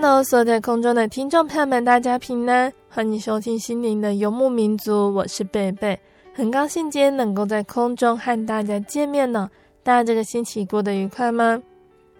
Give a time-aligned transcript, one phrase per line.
[0.00, 5.98] Hello，所有在空中的听众朋友们，大家平安，欢迎收听心灵的游牧民族，我是贝贝，
[6.32, 9.50] 很高兴今天能够在空中和大家见面呢。
[9.82, 11.60] 大家这个星期过得愉快吗？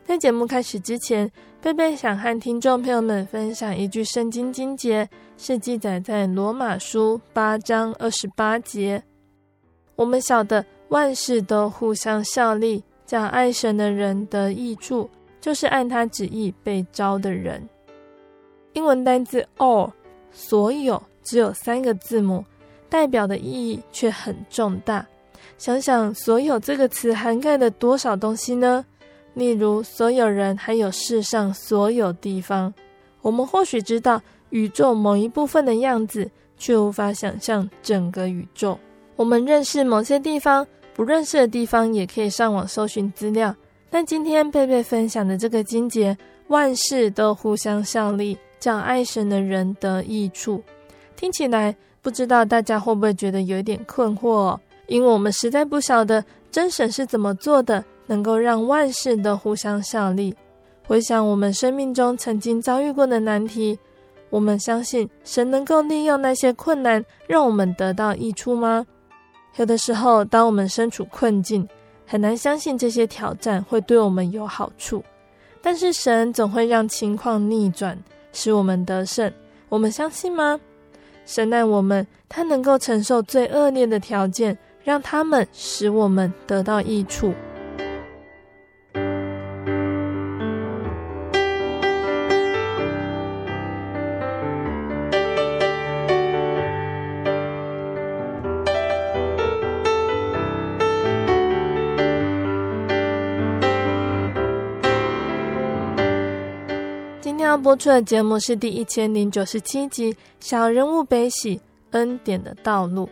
[0.05, 1.31] 在节目开始之前，
[1.63, 9.01] 贝贝想和听众朋友们分享一句圣经经节，是记载在罗马书八章二十八节。
[9.95, 15.09] 我们晓得万事都互相效力，叫爱神的人得益处。
[15.41, 17.69] 就是按他旨意被招的人。
[18.75, 19.91] 英文单字 all
[20.31, 22.45] 所有只有三个字母，
[22.89, 25.07] 代表的意义却很重大。
[25.57, 28.85] 想想“所有”这个词涵盖了多少东西呢？
[29.35, 32.73] 例如，所有人，还有世上所有地方。
[33.23, 38.79] 我们或许知道宇宙某一部分的样子，却无法想象整个宇宙。
[39.17, 43.55] 我们认识某些地方，不认识的地方也可以上网搜寻资料。
[43.91, 46.17] 但今天贝贝分享的这个经节，
[46.49, 50.63] 万事都互相效力，叫爱神的人得益处。
[51.17, 54.61] 听起来不知道大家会不会觉得有点困惑哦？
[54.87, 60.35] 因为我们实在不晓得真神是怎么做的，能够让万事都互相效力。
[60.87, 63.79] 回想我们生命中曾经遭遇过的难题，
[64.31, 68.87] 我们相信神能够利用那些困难，让我们得到益处吗？
[69.57, 71.69] 有的时候，当我们身处困境，
[72.11, 75.05] 很难相信这些挑战会对我们有好处，
[75.61, 77.97] 但是神总会让情况逆转，
[78.33, 79.31] 使我们得胜。
[79.69, 80.59] 我们相信吗？
[81.27, 87.35] 神爱我们，他能够承受最恶劣的条件，让他们使我们得到益处。
[107.59, 111.61] 播出的节目是第一千零九十七集《小人物悲喜
[111.91, 113.07] 恩典的道路》。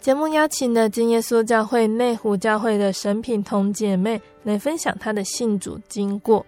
[0.00, 6.44] 节目邀请了真耶稣教会内湖教会的沈品彤姐妹来分享她的信主经过。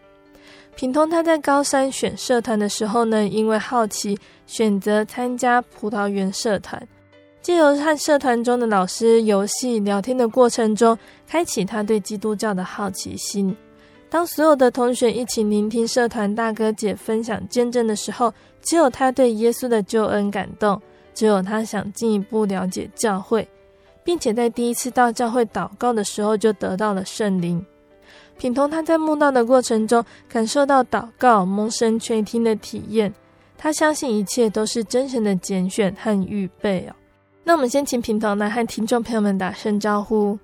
[0.75, 6.87] 品彤她在高三选社团的时候呢，因为好奇选择参加葡萄园社团，
[7.41, 13.57] 借由和社团中的老师游戏聊天的过程中，开启她对基督教的好奇心。
[14.09, 20.81] 当所有的同学一起聆听社团大哥姐分享见证的时候，只有他对耶稣的救恩感动，
[21.13, 23.47] 只有他想进一步了解教会，
[24.05, 27.65] 并且在第一次到教会祷告的时候就得到了圣灵。
[28.39, 33.13] 品彤他在慕道的过程中感受到祷告蒙神垂听的体验，
[33.59, 36.95] 他相信一切都是真神的拣选和预备哦。
[37.43, 40.39] 那我们先请品彤来和听众朋友们打声招呼。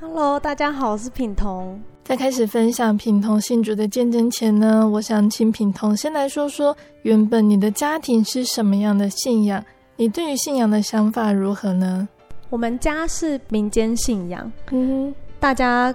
[0.00, 1.80] Hello，大家好，我是品彤。
[2.04, 9.64] 在开始分享品同信主的见证前呢，我想请品同先来说说，原本你的家庭是什么样的信仰？
[9.94, 12.08] 你对于信仰的想法如何呢？
[12.50, 15.94] 我们家是民间信仰，嗯哼，大家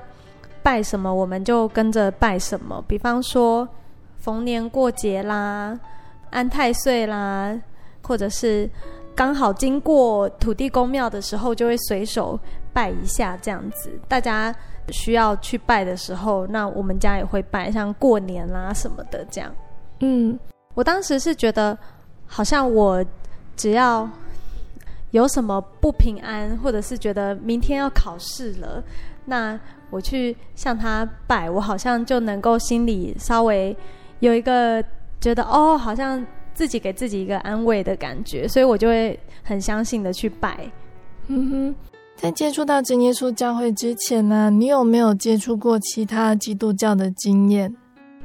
[0.64, 2.84] 拜什么我们就跟着拜什么。
[2.88, 3.68] 比方说
[4.18, 5.78] 逢年过节啦、
[6.30, 7.56] 安太岁啦，
[8.02, 8.68] 或者是
[9.14, 12.40] 刚好经过土地公庙的时候，就会随手
[12.72, 13.92] 拜一下这样子。
[14.08, 14.56] 大家。
[14.90, 19.54] 需要去拜的时候，那我们家也会拜，像过年啦什么的这样。
[20.00, 20.38] 嗯，
[20.74, 21.78] 我当时是觉得，
[22.26, 23.04] 好像我
[23.56, 24.10] 只要
[25.12, 28.84] 有什么不平安，或者是觉得明天要考试了，
[29.26, 33.76] 那我去向他拜，我好像就能够心里稍微
[34.20, 34.84] 有一个
[35.20, 36.24] 觉得哦，好像
[36.54, 40.70] 自己给自己一个安慰的感觉，所以我就会很相信的去拜。
[41.28, 41.76] 嗯哼，
[42.18, 47.74] 在接触到真耶稣教会之前呢、你有没有接触过其他基督教的经验？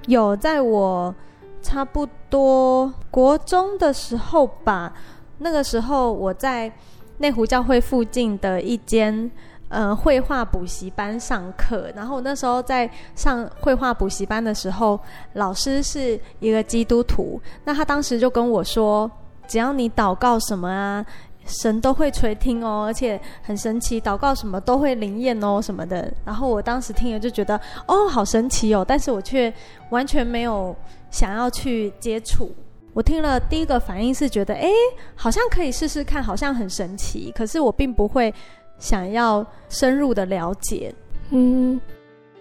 [0.06, 1.14] 有，在我
[1.60, 4.94] 差不多国中的时候吧。
[5.38, 6.72] 那个时候我在
[7.18, 9.30] 内湖教会附近的一间
[9.68, 14.98] 呃绘画补习班上课，然后那时候在上绘画补习班的时候，
[15.34, 19.10] 老师是一个基督徒，那他当时就跟我说，
[19.46, 21.04] 只要你祷告什么啊，
[21.46, 26.12] 神都会垂听哦，而且很神奇，祷告什么都会灵验哦什么的。
[26.24, 29.52] 然后我当时听了就觉得哦，好神奇哦，但是我却
[29.90, 30.74] 完全没有
[31.10, 32.50] 想要去接触。
[32.94, 34.68] 我听了第一个反应是觉得，哎，
[35.14, 37.32] 好像可以试试看，好像很神奇。
[37.34, 38.32] 可是我并不会
[38.78, 40.94] 想要深入的了解。
[41.30, 41.80] 嗯，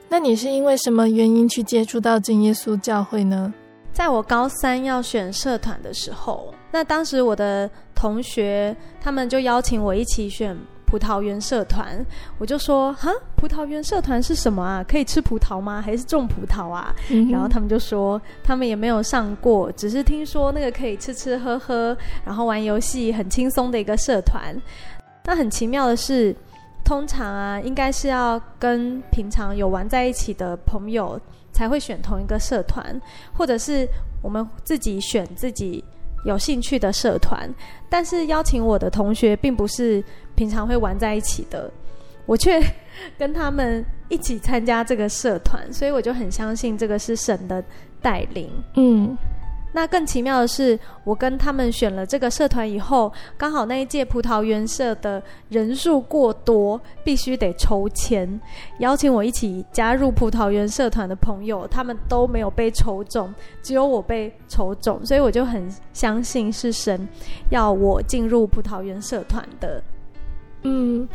[0.09, 3.53] 那你是因为什么原因去接触到真耶稣教会呢？
[3.93, 10.57] 在我高三要选社团的时候，那当时我的同学他们就邀请我一起选。
[10.83, 12.05] 葡萄园社团，
[12.37, 14.83] 我就说哈，葡萄园社团是什么啊？
[14.85, 15.81] 可以吃葡萄吗？
[15.81, 16.93] 还是种葡萄啊？
[17.09, 24.53] 嗯、然后他们就说，他们也没有上过，只是听说那个可以吃吃喝喝，然后玩游戏，很轻松的一个社团。
[25.23, 26.35] 那很奇妙的是，
[26.83, 31.17] 通常啊，应该是要跟平常有玩在一起的朋友
[31.51, 32.99] 才会选同一个社团，
[33.33, 33.87] 或者是
[34.21, 35.83] 我们自己选自己
[36.25, 37.49] 有兴趣的社团。
[37.89, 40.03] 但是邀请我的同学并不是。
[40.33, 41.69] 平常会玩在一起的，
[42.25, 42.59] 我却
[43.15, 47.63] 跟他们一起参加这个社团，所以我就很相信这个是神的
[48.01, 48.49] 带领。
[48.75, 49.15] 嗯，
[49.73, 58.39] 那更奇妙的是，我跟他们选了这个社团以后，刚好那一届葡萄园社的人数过多，必须得抽签，
[58.79, 67.07] 邀请我一起加入葡萄园社团的朋友，他们都没有被抽中，只有我被抽中，所以我就很相信是神
[67.49, 69.81] 要我进入葡萄园社团的。
[70.63, 71.07] 嗯，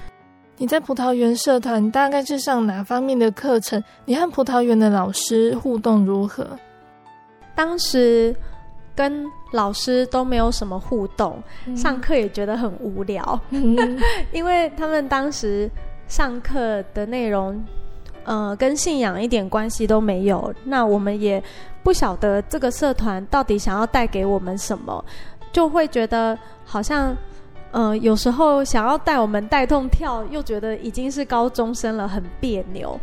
[0.57, 3.85] 你在葡萄园社团大概是上哪方面的课程？
[4.07, 6.59] 你和葡萄园的老师互动如何？
[7.57, 8.33] 当时
[8.95, 13.99] 跟老师都没有什么互动，嗯、上课也觉得很无聊，嗯、
[14.33, 15.69] 因为他们当时
[16.07, 17.61] 上课的内容，
[18.23, 20.55] 呃，跟信仰一点关系都没有。
[20.63, 21.43] 那我们也
[21.83, 25.05] 不晓得这个社团到底想要带给我们什么，
[25.51, 27.17] 就会觉得好像。
[27.73, 32.99] 嗯、呃，有时候想要带我们带动跳，又觉得已经是高中生了，很别扭。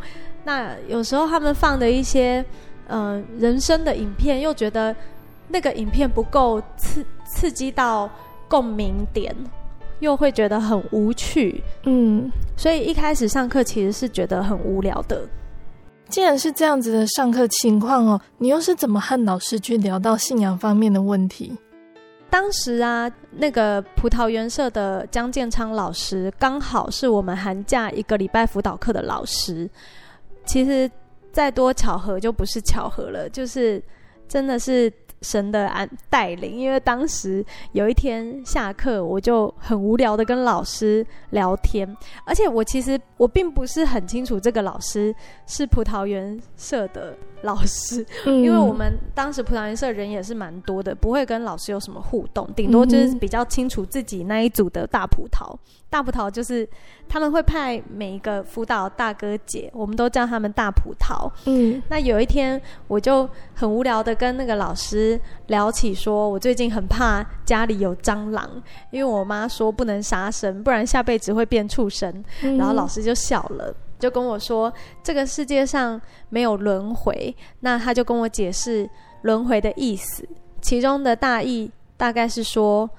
[0.45, 2.43] 那有时候他们放的一些
[2.93, 4.95] 嗯、呃、人生的影片，又觉得
[5.47, 8.07] 那个影片不够刺刺激到
[8.47, 9.35] 共鸣点，
[9.99, 11.63] 又会觉得很无趣。
[11.85, 15.27] 嗯，所以一开始上课其实是觉得很无聊的。
[16.09, 21.57] 既然是这样子的上课情况哦，你又是怎么和老师去聊到信仰方面的问题？
[22.29, 29.69] 当时啊，那个葡萄园社的江建昌老师刚好是我们寒假一个礼拜辅导课的老师。
[30.45, 30.89] 其实
[31.33, 33.83] 再多巧合就不是巧合了，就是
[34.29, 34.89] 真的是。
[35.23, 41.87] 神的安带领，因为当时有一天下课，我就很无聊的跟老师聊天，
[42.25, 45.15] 而且我其实我并不是很清楚这个老师
[45.47, 55.55] 是葡萄园社的老师，嗯、因为我们当时葡萄园社人也是蛮多的，不会跟老师有什么互动，顶多就是比较清楚自己那一组的大葡萄。
[55.89, 56.67] 大葡萄就是
[57.07, 61.29] 他们会派每一个辅导大哥姐，我们都叫他们大葡萄。
[61.45, 68.49] 嗯，那有一天我就很无聊的跟那个老师聊起，说我最近很怕家里有蟑螂，
[68.89, 72.23] 因为我妈说不能杀生，不然下辈子会变畜生。
[72.41, 73.71] 嗯，然后老师就笑了，
[74.03, 77.33] 就跟我说这个世界上没有轮回。
[77.61, 78.89] 那他就跟我解释
[79.21, 80.27] 轮回的意思，
[80.61, 82.89] 其中的大意大概是说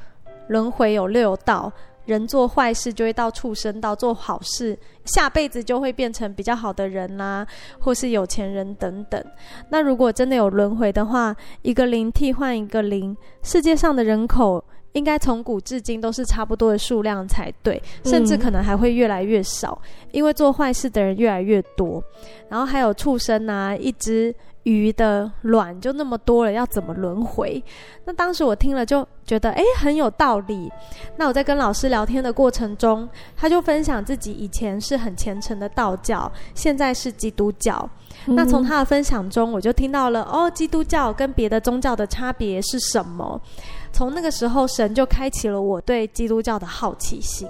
[0.49, 1.71] 轮回有六道。
[2.07, 7.47] 人做坏事就会到畜生道，做好事下辈子就会变成比较好的人啦、
[7.81, 9.25] 或是有钱人等等。
[9.71, 14.63] 那如果真的有轮回的话，一个灵替换一个灵，世界上的人口
[14.95, 22.03] 应该从古至今都是差不多的数量才对，甚至可能还会越来越少，嗯、因为做坏事的人越来越多。
[22.49, 24.35] 然后还有畜生啊，一只。
[24.65, 27.63] 鱼的卵就那么多了，要怎么轮回？
[28.07, 30.73] 那当时我听了就觉得，诶，很有道理。
[31.19, 37.87] 那我在跟老师聊天的过程中，他就分享自己以前是很虔诚的道教，现在是基督教。
[38.27, 43.39] 嗯、那从他的分享中，我就听到了，哦，基督教跟别的宗教的差别是什么？
[43.95, 47.49] 从那个时候，神就开启了我对基督教的好奇心。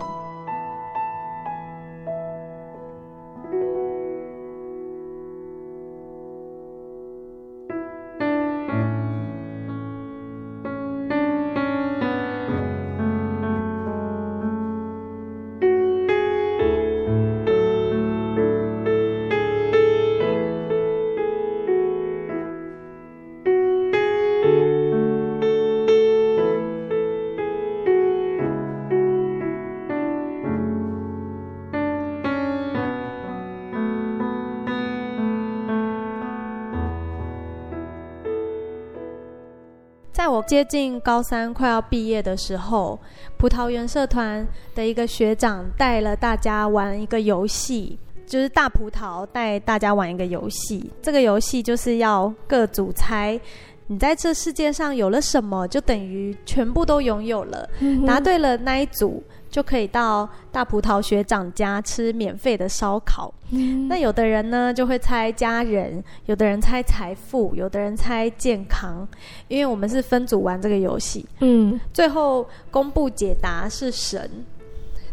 [40.47, 42.99] 接近高三快要毕业的时候，
[43.37, 50.91] 葡萄园社团的一个学长带了大家玩一个游戏，就是大葡萄带大家玩一个游戏。
[51.03, 53.41] 这个游戏就是要各组猜，
[53.87, 57.69] 你在这世界上有了什么，就等于全部都拥有了。
[58.07, 59.23] 答对了那一组，
[59.55, 63.33] 就可以到大葡萄学长家吃免费的烧烤。
[63.51, 63.87] 嗯。
[63.87, 69.07] 那有的人呢就会猜家人，有的人猜财富，有的人猜健康，
[69.47, 71.25] 因为我们是分组玩这个游戏。
[71.39, 74.29] 嗯，最后公布解答是神。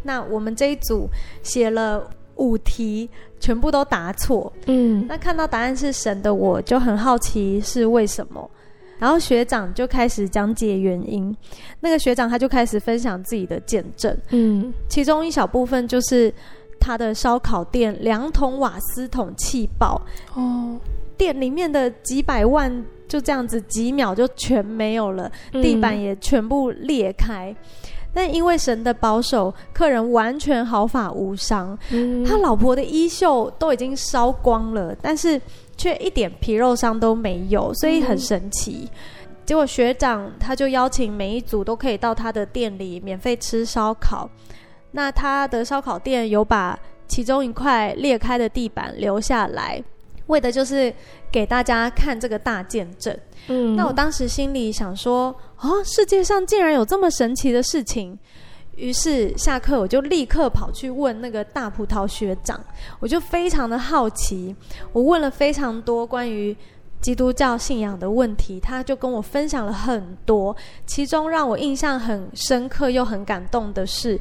[0.01, 1.07] 那我们这一组
[1.43, 3.07] 写了五题，
[3.39, 4.51] 全部都答错。
[4.65, 8.49] 嗯，那看到答案是神的，我就很好奇是为什么。
[9.01, 11.35] 然后学长就开始讲解原因，
[11.79, 16.31] 那个学长他就开始分享自己的见证，嗯，其中一小部分就是
[16.79, 19.99] 他的烧烤店两桶瓦斯桶气爆，
[20.35, 20.79] 哦，
[21.17, 22.71] 店里面的几百万
[23.07, 35.41] 就这样子几秒就全没有了，地板也全部裂开，嗯，但因为神的保守，客人完全毫发无伤，嗯，他老婆的衣袖都已经烧光了，但是。
[35.77, 38.89] 却一点皮肉伤都没有，所以很神奇。
[39.45, 44.29] 结果学长他就邀请每一组都可以到他的店里免费吃烧烤。
[44.91, 49.83] 那他的烧烤店有把其中一块裂开的地板留下来，
[50.27, 50.93] 为的就是
[51.31, 53.17] 给大家看这个大见证。
[53.47, 58.17] 嗯，那我当时心里想说：哦，世界上竟然有这么神奇的事情！
[58.81, 62.59] 于是下课我就立刻跑去问那个大葡萄学长，
[62.99, 64.55] 我就非常的好奇，
[64.91, 66.57] 我问了非常多关于
[66.99, 70.55] 基督教信仰的问题，他就跟我分享了很多。
[70.87, 74.19] 其中让我印象很深刻又很感动的是，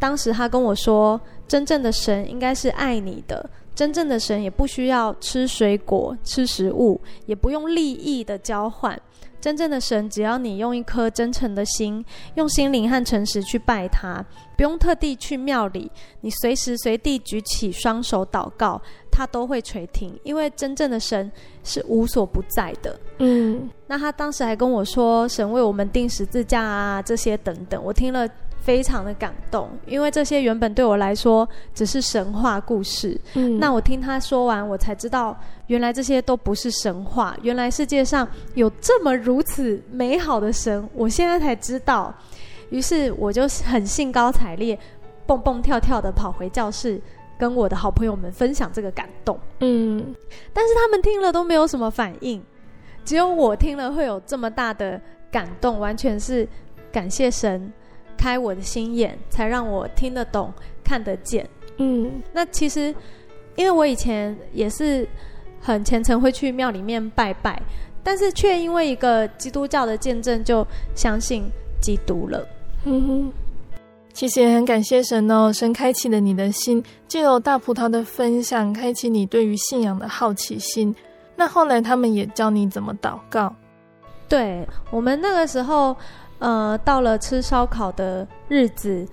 [0.00, 9.00] 当时他跟我说，真正的神应该是爱你的，真正的神也不需要吃水果、吃食物，也不用利益的交换。
[9.40, 12.02] 真正的神，只要你用一颗真诚的心，
[12.36, 14.24] 用心灵和诚实去拜他，
[14.56, 15.90] 不用特地去庙里，
[16.22, 20.18] 你随时随地举起双手祷告，他都会垂听。
[20.22, 21.30] 因为真正的神
[21.62, 22.98] 是无所不在的。
[23.18, 28.26] 嗯，那他当时还跟我说，神为我们钉十字架啊，这些等等，我听了。
[28.64, 33.20] 非常的感动，因为这些原本对我来说只是神话故事。
[33.34, 42.14] 嗯，那我听他说完，我才知道原来这些都不是神话，原来世界上有这么如此美好的神，我现在才知道。
[42.70, 44.78] 于是我就很兴高采烈，
[45.26, 46.98] 蹦蹦跳跳的跑回教室，
[47.38, 49.38] 跟我的好朋友们分享这个感动。
[49.60, 50.14] 嗯，
[50.54, 52.42] 但是他们听了都没有什么反应，
[53.04, 54.98] 只有我听了会有这么大的
[55.30, 56.48] 感动，完全是
[56.90, 57.70] 感谢神。
[58.16, 60.52] 开我的心眼，才让我听得懂、
[60.82, 61.48] 看得见。
[61.78, 62.94] 嗯，那其实，
[63.56, 65.06] 因为我以前也是
[65.60, 67.60] 很虔诚，会去庙里面拜拜，
[68.02, 71.44] 但是却因为一个基督教的见证，就相信
[71.80, 72.46] 基督了。
[72.84, 73.32] 嗯哼，
[74.12, 80.94] 其实也很感谢神哦，神开启了你的心，借由大葡萄的分享，开启你对于信仰的好奇心。
[81.36, 83.54] 那后来他们也教你怎么祷告。
[84.28, 85.96] 对，我们那个时候。
[86.44, 89.08] 呃，到了吃烧烤的日子，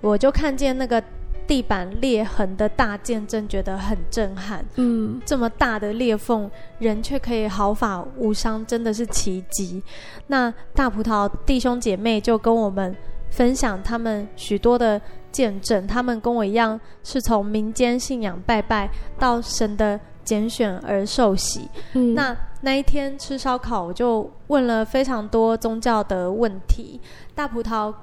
[0.00, 1.02] 我就看见那个
[1.44, 4.64] 地板裂痕的大见证，觉得很震撼。
[4.76, 9.82] 嗯，这么大的裂缝，人却可以毫发无伤，真的是奇迹。
[10.28, 12.94] 那大葡萄弟兄姐妹就跟我们
[13.30, 15.00] 分享他们许多的
[15.32, 18.88] 见证，他们跟我一样，是从民间信仰拜拜
[19.18, 27.00] 到神的拣选而受洗，嗯，那那一天吃烧烤，我就问了非常多宗教的问题。
[27.34, 27.94] 大葡萄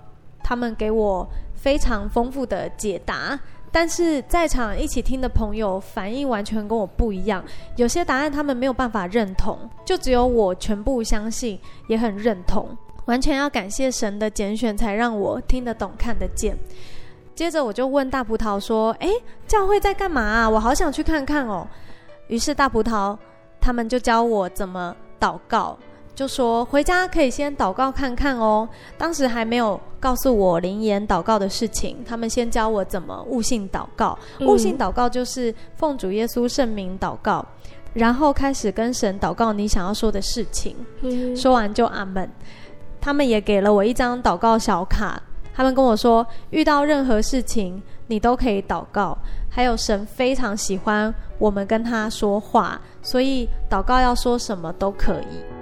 [0.41, 3.37] 他们给我非常丰富的解答，
[3.71, 7.43] 但是在场一起听的朋友反应完全跟我不一样。
[7.75, 12.75] 有些答案他们没有办法认同，就只有我全部相信，也很认同。
[13.05, 16.57] 完全要感谢神的拣选，才让我听得懂、看得见。
[17.35, 19.09] 接着我就问大葡萄说：“诶，
[19.45, 20.49] 教会在干嘛啊？
[20.49, 21.67] 我好想去看看哦。”
[22.33, 23.15] 于是大葡萄
[23.61, 25.77] 他们就教我怎么祷告，
[26.15, 28.67] 就说回家可以先祷告看看哦。
[28.97, 34.17] 当时还没有告诉我灵言祷告的事情，他们先教我怎么悟性祷告。
[34.39, 37.45] 嗯、悟性祷告就是奉主耶稣圣名祷告，
[37.93, 40.75] 然后开始跟神祷告你想要说的事情。
[41.01, 42.27] 嗯、说完就阿门。
[42.99, 45.21] 他们也给了我一张祷告小卡，
[45.53, 49.17] 他们跟我说遇到任何事情你都可以祷告，
[49.49, 55.52] 还有神非常喜欢我们跟他说话，所以祷告要说什么都可以。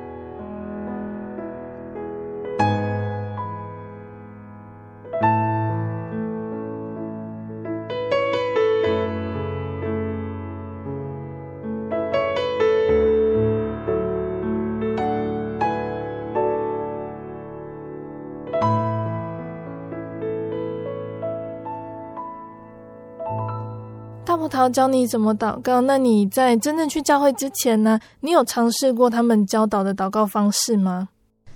[24.62, 28.00] 他教你怎么祷告，那你在真正去教会之前呢？
[28.20, 31.10] 你有尝试过他们教导的祷告方式吗？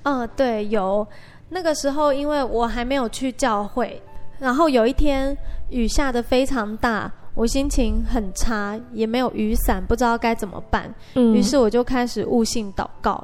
[0.04, 1.06] 嗯，对，有。
[1.50, 4.02] 那个时候，因为我还没有去教会，
[4.40, 5.38] 然后有一天
[5.70, 10.94] 雨下的非常大，我心情很差，也没有雨伞，不知道该怎么办。
[11.14, 13.24] 嗯，于是我就开始悟性祷告，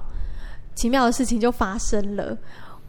[0.76, 2.38] 奇妙的事情就发生了。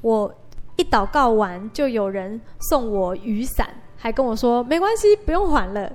[0.02, 0.32] 我
[0.76, 3.68] 一祷告完，就有人送我雨伞。
[4.02, 5.92] 还跟我说没关系，不用还了。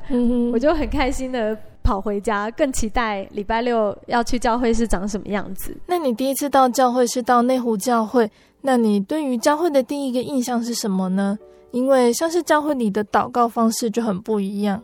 [0.54, 5.76] 我就很开心的跑回家，更期待礼拜六要去教会是长什么样子。
[5.88, 11.38] 那你第一次到教会是到内湖教会，那你对于教会的第一个印象是什么呢？
[11.72, 14.82] 因为像是教会里的祷告方式就很不一样。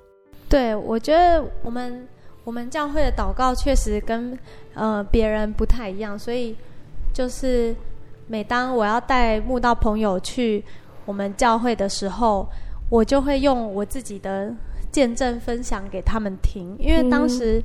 [0.50, 2.06] 对，我觉得我们
[2.44, 4.38] 我们教会的祷告确实跟
[4.74, 6.54] 呃别人不太一样，所以
[7.14, 7.74] 就是
[8.28, 10.62] 每当我要带慕道朋友去
[11.06, 12.46] 我们教会的时候。
[12.90, 14.54] 我就会用我自己的
[14.92, 17.64] 见证分享给他们听，因为当时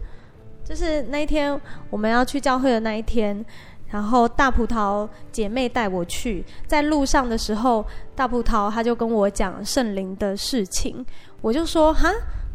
[0.64, 1.60] 就是那一天
[1.90, 3.44] 我们要去教会的那一天，
[3.88, 7.84] 然后大葡萄姐妹带我去，在路上的时候，
[8.14, 11.04] 大葡萄他就跟我讲圣灵的事情，
[11.40, 12.10] 我就说哈，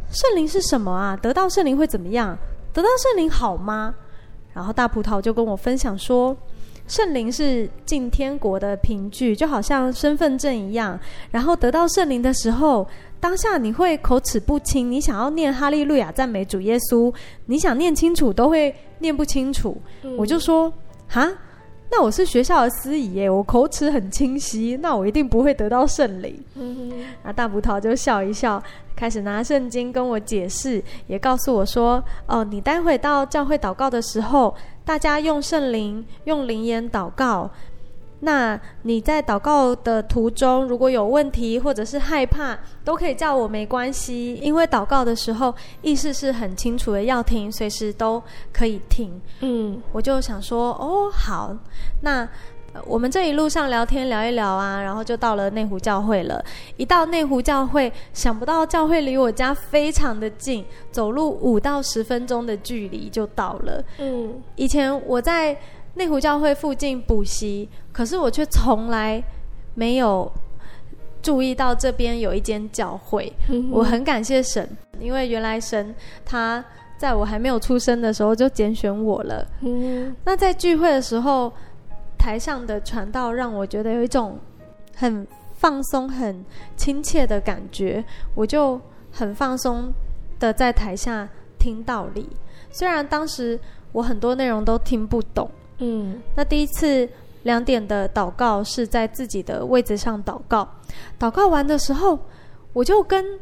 [0.09, 1.15] 圣灵是什么啊？
[1.15, 2.37] 得到圣灵会怎么样？
[2.73, 3.93] 得到圣灵好吗？
[4.53, 6.35] 然后大葡萄就跟我分享说。
[6.87, 10.99] 圣灵是进天国的凭据，就好像身份证一样。
[11.31, 12.87] 然后得到圣灵的时候，
[13.19, 17.13] 当下你会口齿不清，你想要念哈利路亚赞美主耶稣，
[17.45, 19.77] 你想念清楚都会念不清楚。
[20.01, 20.71] 嗯、我就说，
[21.07, 21.31] 哈，
[21.95, 26.43] 那我是学校的司仪耶，我口齿很清晰，那我一定不会得到圣灵。
[26.55, 28.61] 嗯哼，那大葡萄就笑一笑，
[28.95, 34.55] 开始拿圣经跟我解释，也告诉我说，哦，你待会到教会祷告的时候。
[34.85, 37.49] 大家用圣灵、用灵言祷告。
[38.25, 44.35] 那你在祷告的途中，如果有问题或者是害怕，都可以叫我，没关系。
[44.41, 49.21] 因为祷告的时候，意识是很清楚的，要停，随时都可以停。
[49.41, 51.55] 嗯，我就想说，哦，好，
[52.01, 52.27] 那。
[52.87, 56.43] 我们这一路上聊天聊一聊啊，然后就到了内湖教会了。
[56.75, 63.83] 一到内湖教会，想不到教会离我家非常的近，走路五到十分钟的距离就到了。
[63.99, 65.55] 嗯，以前我在
[65.95, 69.23] 内湖教会附近补习，可是我却从来
[69.75, 70.31] 没有
[71.21, 73.31] 注意到这边有一间教会。
[73.49, 73.69] 嗯。
[73.71, 74.67] 我很感谢神，
[74.99, 75.93] 因为原来神
[76.25, 76.63] 他
[76.97, 79.47] 在我还没有出生的时候就拣选我了。
[79.61, 80.15] 嗯。
[80.25, 81.51] 那在聚会的时候。
[82.15, 84.39] 台上的传道让我觉得有一种
[84.95, 85.27] 很
[85.57, 86.45] 放松、很
[86.77, 88.01] 亲切的感觉，
[88.33, 88.79] 我就
[89.11, 89.91] 很放松
[90.39, 91.27] 的在台下
[91.59, 92.29] 听道理。
[92.71, 93.59] 虽然当时
[93.91, 95.51] 我很多内容都听不懂，
[95.85, 97.07] 嗯，那第一次
[97.43, 100.65] 两点的祷告是在自己的位置上祷告，
[101.19, 102.17] 祷告完的时候，
[102.71, 103.37] 我就跟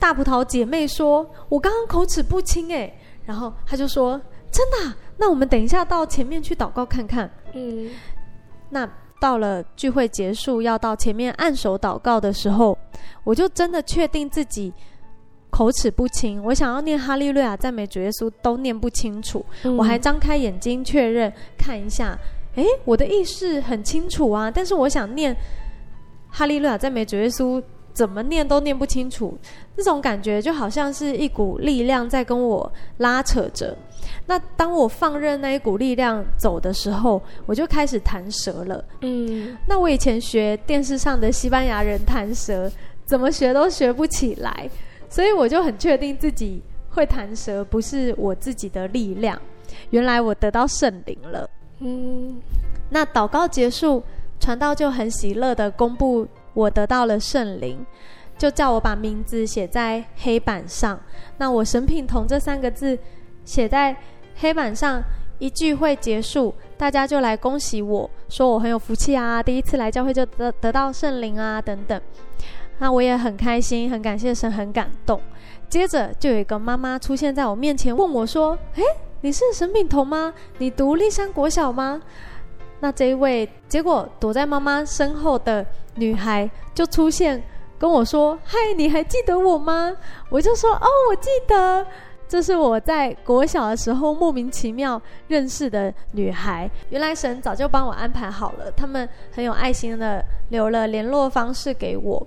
[0.00, 2.92] 大葡萄姐妹说：“我刚刚口齿不清诶。”
[3.24, 4.20] 然后她就说
[4.50, 4.96] ：“真的啊？
[5.16, 7.88] 那我们等一下到前面去祷告看看。”嗯。
[8.68, 8.88] 那
[9.20, 12.76] 到了聚会结束，要到前面按手祷告的时候，
[13.22, 14.74] 我就真的确定自己
[15.56, 19.42] 口齿不清，我想要念哈利路亚赞美主耶稣都念不清楚。
[19.62, 22.14] 嗯、我还张开眼睛确认看一下，
[22.56, 25.34] 诶，我的意识很清楚啊，但是我想念
[26.28, 27.62] 哈利路亚赞美主耶稣，
[27.94, 29.34] 怎么念都念不清楚。
[29.76, 33.74] 那种感觉就好像是一股力量在跟我拉扯着。
[34.26, 38.84] 那当我放任那一股力量走的时候，我就开始弹舌了。
[39.00, 42.70] 嗯，那我以前学电视上的西班牙人弹舌，
[43.06, 44.68] 怎么学都学不起来，
[45.08, 49.40] 所以我就很确定自己会弹舌不是我自己的力量。
[49.90, 51.48] 原来我得到圣灵了。
[51.80, 52.40] 嗯，
[52.90, 54.02] 那祷告结束，
[54.38, 57.84] 传道就很喜乐的公布我得到了圣灵，
[58.38, 61.00] 就叫我把名字写在黑板上。
[61.38, 62.98] 那我神品同这三个字
[63.44, 63.96] 写在。
[64.38, 65.02] 黑板上
[65.38, 71.98] 一聚会结束，大家就来恭喜我说我很有福气啊，第一次来教会就得得到圣灵啊等等。
[72.78, 75.20] 那我也很开心，很感谢神，很感动。
[75.68, 78.82] 接着就有一个妈妈出现在我面前，问我说：“诶，
[79.22, 80.32] 你是沈品彤吗？
[80.58, 82.00] 你读立山国小吗？”
[82.80, 87.42] 那这一位，结果躲在妈妈身后的女孩就出现
[87.78, 89.96] 跟我说：“嗨，你还记得我吗？”
[90.30, 91.86] 我就说：“哦，我记得。”
[92.28, 96.68] 这是我在国小的时候莫名其妙认识的女孩。
[96.90, 102.26] 原来神早就帮我安排好了，他们很有爱心的留了联络方式给我，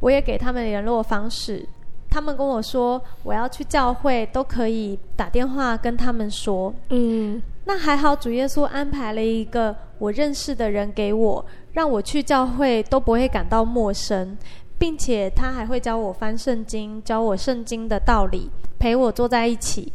[0.00, 1.66] 我也给他们联络方式。
[2.08, 6.74] 他们跟我说我要去教会都可以打电话跟他们说。
[6.88, 14.36] 嗯，那还好，主耶稣安排了一个我认识的人给我，让我去教会都不会感到陌生。
[14.78, 19.92] 并且他还会教我翻圣经，教我圣经的道理，陪我坐在一起。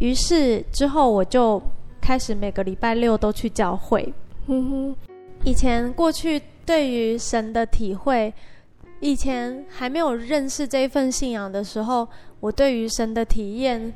[0.00, 1.62] 于是之后我就
[2.00, 4.12] 开始每个礼拜六都去教会。
[4.48, 4.96] 嗯哼，
[5.44, 8.34] 以前过去对于神的体会，
[9.00, 12.06] 以前还没有认识这份信仰的时候，
[12.40, 13.94] 我对于神的体验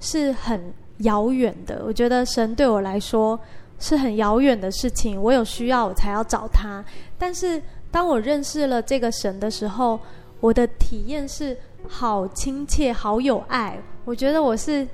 [0.00, 1.84] 是很遥远的。
[1.86, 3.38] 我觉得神对我来说
[3.78, 6.84] 是很遥远的事情，我有需要我才要找他，
[7.18, 7.62] 但是。
[7.90, 9.98] 当我认识了这个神的时候，
[10.40, 11.56] 我的体验是
[11.88, 13.78] 好亲切、好有爱。
[14.04, 14.86] 我觉得我是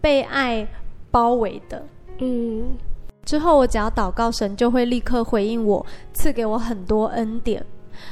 [0.00, 0.66] 被爱
[1.12, 1.86] 包围的。
[2.18, 2.76] 嗯，
[3.24, 7.64] 之后我只要祷告，神就会立刻回应我，赐给我很多恩典，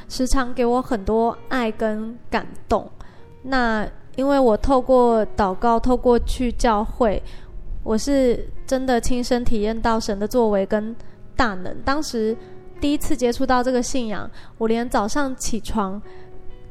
[0.09, 2.91] 时常给我很多爱跟感动。
[3.43, 7.23] 那因为我透过祷告，透过去教会，
[7.83, 10.95] 我是真的亲身体验到神的作为跟
[11.37, 11.77] 大能。
[11.85, 12.37] 当时。
[12.81, 16.03] 第一次接触到这个信仰，我连早上起床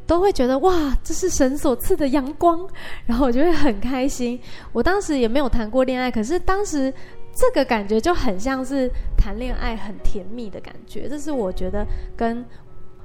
[0.05, 2.67] 都会觉得哇，这是神所赐的阳光，
[3.05, 4.37] 然后我就会很开心。
[4.73, 6.93] 我当时也没有谈过恋爱，可是当时
[7.33, 11.07] 这个感觉就很像是谈恋爱，很甜蜜的感觉。
[11.07, 12.45] 这是我觉得跟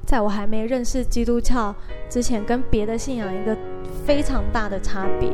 [0.05, 1.75] 在我还没认识基督教
[2.09, 3.57] 之前，跟别的信仰一个
[4.05, 5.31] 非常大的差别。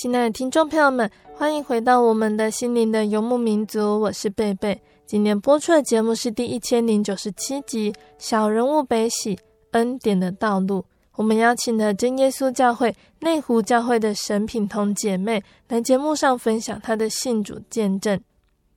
[0.00, 4.80] 亲爱的听众朋友们，欢迎回到我们的心灵的游牧民族，我是贝贝。
[5.04, 9.36] 今天播出的节目是第一千零九十七集《小人物悲喜
[9.72, 10.82] 恩典的道路》。
[11.16, 18.20] 我们邀请了真耶稣教会内湖教会的沈品彤姐妹来节目上分享她的信主见证。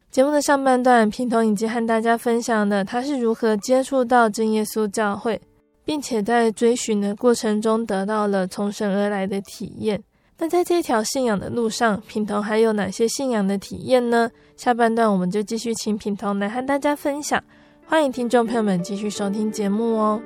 [0.09, 5.39] 节目的上半段，品彤已经和大家分享了她是如何接触到真耶稣教会，
[5.85, 10.01] 并且在追寻的过程中得到了从神而来的体验。
[10.43, 14.31] 那在这条信仰的路上，品彤还有哪些信仰的体验呢？
[14.57, 17.39] 下半段我们就继续请品彤来和大家分享。
[17.85, 20.19] 欢迎听众朋友们继续收听节目哦。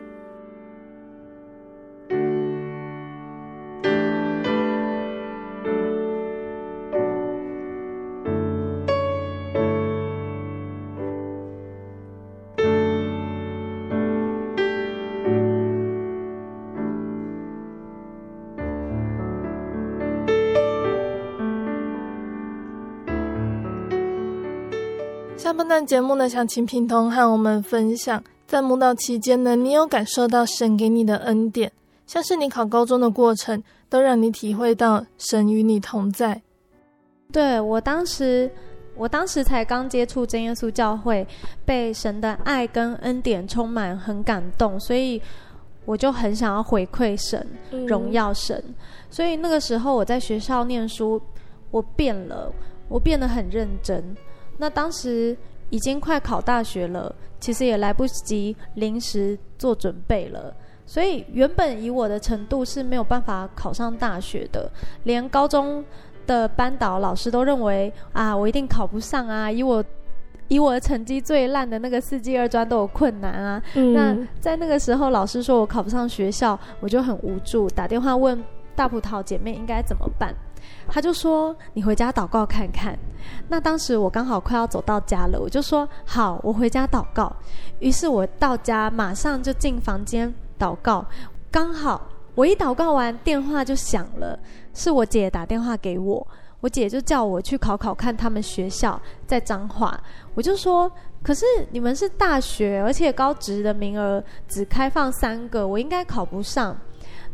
[25.45, 31.71] 下半段节目呢，想请品彤和我们分享，在慕道期间呢，你有感受到神给你的恩典，
[32.07, 36.41] 像是你考高中的过程，都让你体会到神与你同在。
[37.31, 38.49] 对，我当时，
[38.95, 41.27] 我当时才刚接触真耶稣教会，
[41.63, 45.21] 被神的爱跟恩典充满，很感动，所以
[45.85, 47.47] 我就很想要回馈神，
[47.85, 48.59] 荣耀神。
[48.67, 48.73] 嗯。
[49.11, 51.21] 所以那个时候我在学校念书，
[51.69, 52.51] 我变了，
[52.89, 54.03] 我变得很认真。
[54.57, 55.35] 那当时
[55.69, 60.53] 已经快考大学了，其实也来不及临时做准备了。
[60.85, 64.69] 所以原本以我的程度是没有办法考上大学的，
[65.03, 65.83] 连高中
[66.27, 69.51] 的班导老师都认为啊，我一定考不上啊！
[69.51, 69.83] 以我
[70.47, 73.61] 以我的成绩最烂的那个四季二专都有困难啊。
[73.73, 73.93] 嗯。
[73.93, 78.43] 那在那个时候，老师说我考不上学校，我就很无助，打电话问
[78.75, 80.35] 大葡萄姐妹应该怎么办。
[80.87, 82.97] 他就说：“你回家祷告看看。”
[83.49, 87.31] 那当时我刚好快要走到家了，我就说：“好，我回家祷告。”
[87.79, 91.05] 于是我到家马上就进房间祷告，
[91.51, 92.09] 刚好。
[92.35, 94.37] 我一祷告完，电话就响了，
[94.73, 96.27] 是我姐打电话给我。
[96.59, 99.97] 我姐就叫我去考考看他们学校在彰化。
[100.33, 100.91] 我就说，
[101.23, 106.75] 可是你们是大学，而且高职的名额只开放三个，我应该考不上。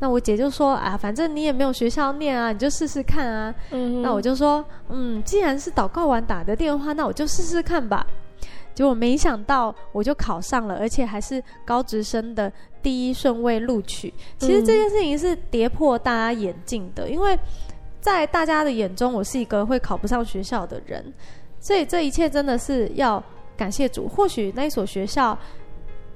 [0.02, 3.54] 那我姐就说啊，反正你也没有学校念啊，你就试试看啊。
[3.70, 4.02] 嗯。
[4.02, 8.06] 那我就说，嗯，既然是祷告完打的电话，那我就试试看吧。
[8.74, 14.12] 结果没想到，我就考上了，而且还是高职生的第一顺位录取。
[14.40, 17.38] 其实这件事情是跌破大家眼镜的，因为
[18.00, 21.14] 在大家的眼中，我是一个会考不上学校的人。
[21.60, 23.24] 所以这一切真的是要
[23.56, 24.08] 感谢主。
[24.08, 25.38] 或许那一所学校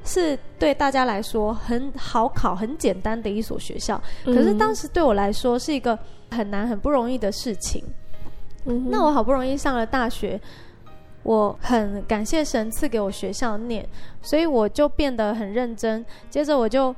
[0.06, 5.98] 是对大家来说很好考、很简单的一所学校，可是当时对我来说是一个
[6.32, 7.84] 很难、很不容易的事情。
[8.90, 10.40] 那我好不容易上了大学。
[11.24, 13.84] 我很感谢神赐给我学校念，
[14.22, 16.06] 所以我就变得很认真。
[16.30, 16.96] 接着我就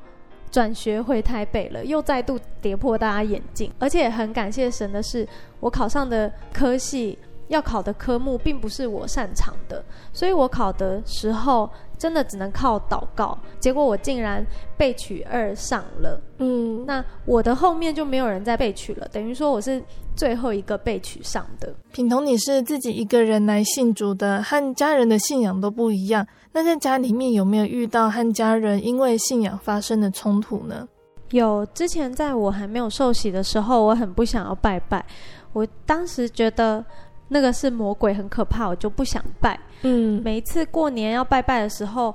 [0.51, 3.71] 转学回台北了，又再度跌破大家眼镜。
[3.79, 5.25] 而且很感谢神的是，
[5.61, 7.17] 我考上的科系
[7.47, 9.83] 要考的科目并不是我擅长的，
[10.13, 13.38] 所以我考的时候真的只能靠祷告。
[13.60, 14.45] 结果我竟然
[14.77, 16.21] 被取二上了。
[16.39, 19.83] 嗯，那我的后面就没有人再被取了，等于说我是。
[20.17, 26.25] 最后一个被取上的品彤，你是自己一个人来信主的，和家人的信仰都不一样。
[26.53, 30.88] 那在家里面有没有遇到和家人因为信仰发生的冲突呢？
[31.29, 35.05] 有，之前在我还没有受洗的时候，我很不想要拜拜。
[35.53, 36.83] 我当时觉得
[37.27, 39.59] 那个是魔鬼，很可怕，我就不想拜。
[39.83, 42.13] 嗯，每一次过年要拜拜的时候，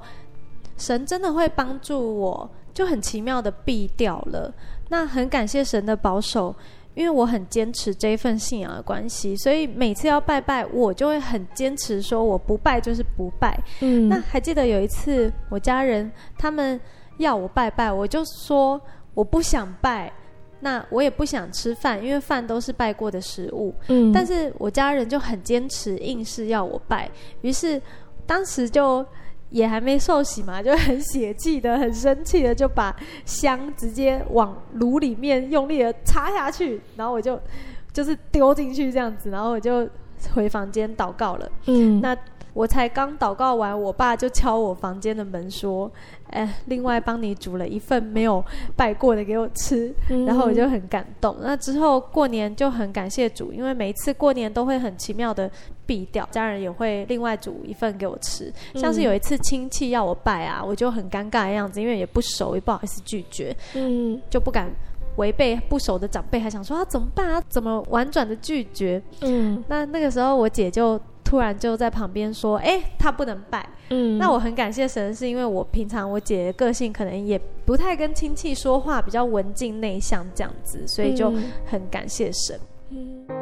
[0.77, 4.53] 神真的会帮助我，就很奇妙的避掉了。
[4.89, 6.55] 那很感谢神的保守。
[6.95, 13.59] 因为我很坚持这一份信仰的关系，所以每次要拜拜，我就会很坚持说我不拜就是不拜。
[13.81, 16.79] 嗯，那还记得有一次我家人他们
[17.17, 18.79] 要我拜拜，我就说
[19.15, 20.13] 我不想拜，
[20.63, 23.75] 那我也不想吃饭，因为饭都是拜过的食物。
[23.89, 27.11] 嗯，但是我家人就很坚持，硬是要我拜，
[27.43, 27.81] 于是
[28.27, 29.05] 当时就。
[29.53, 32.97] 也还没受洗嘛， 就很血气的、很生气的，就把
[33.27, 37.39] 香直接往炉里面用力的插下去，然后我就
[37.93, 39.87] 就是丢进去这样子，然后我就
[40.33, 41.47] 回房间祷告了。
[41.67, 42.17] 嗯，那。
[42.55, 45.91] 我才刚祷告完，我爸就敲我房间的门说
[46.33, 49.95] ：“哎，另外帮你煮了一份没有拜过的给我吃。
[50.11, 51.37] 嗯”然后我就很感动。
[51.41, 55.51] 那之后过年就很感谢主，因为每一次过年都会很奇妙的
[55.87, 58.53] 避掉，家人也会另外煮一份给我吃。
[58.75, 64.71] 像是有一次亲戚要我拜啊，我就很尴尬的样子，因为也不熟，也不好意思拒绝，嗯，就不敢
[65.17, 67.43] 违背不熟的长辈，还想说啊怎么办啊？
[67.49, 69.03] 怎么婉转的拒绝？
[69.21, 71.01] 嗯，那那个时候我姐就。
[71.33, 81.33] 突然就在旁边说：“哎、欸，他不能拜。”嗯，那我很感谢神，是因为我平常我姐的个性可能也不太跟亲戚说话，比较文静内向这样子，所以就
[81.65, 82.61] 很感谢神。
[82.91, 83.42] 嗯。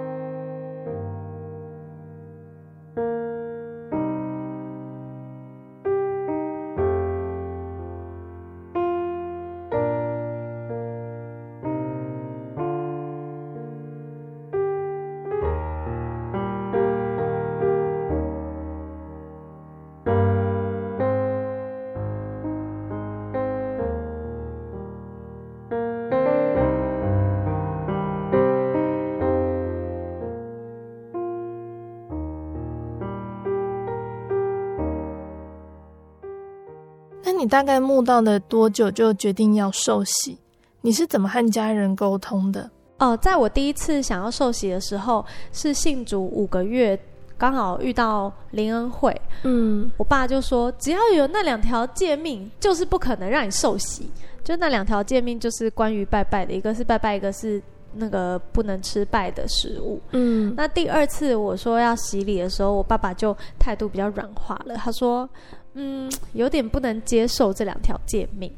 [37.41, 40.39] 你大概慕道了多久就决定要受洗？
[40.83, 42.71] 你是怎么和家人沟通的？
[42.99, 46.99] 哦，在我第一次想要受洗的时候，是信主五个月
[47.39, 54.11] 刚好遇到灵恩会，嗯，我爸就说，只要有那两条诫命，就是不可能让你受洗。
[54.45, 57.63] 就那两条诫命，就是关于拜拜的，一个是拜拜，一个是
[57.95, 60.01] 那个不能吃拜的食物。
[60.13, 65.29] 嗯，那第二次我说要洗礼的时候，我爸爸就态度比较软化了，他说，
[65.75, 68.53] 嗯，有点不能接受这两条诫命。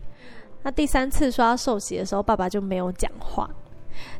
[0.62, 3.50] 那第三次说要受洗的时候，爸爸就没有讲话。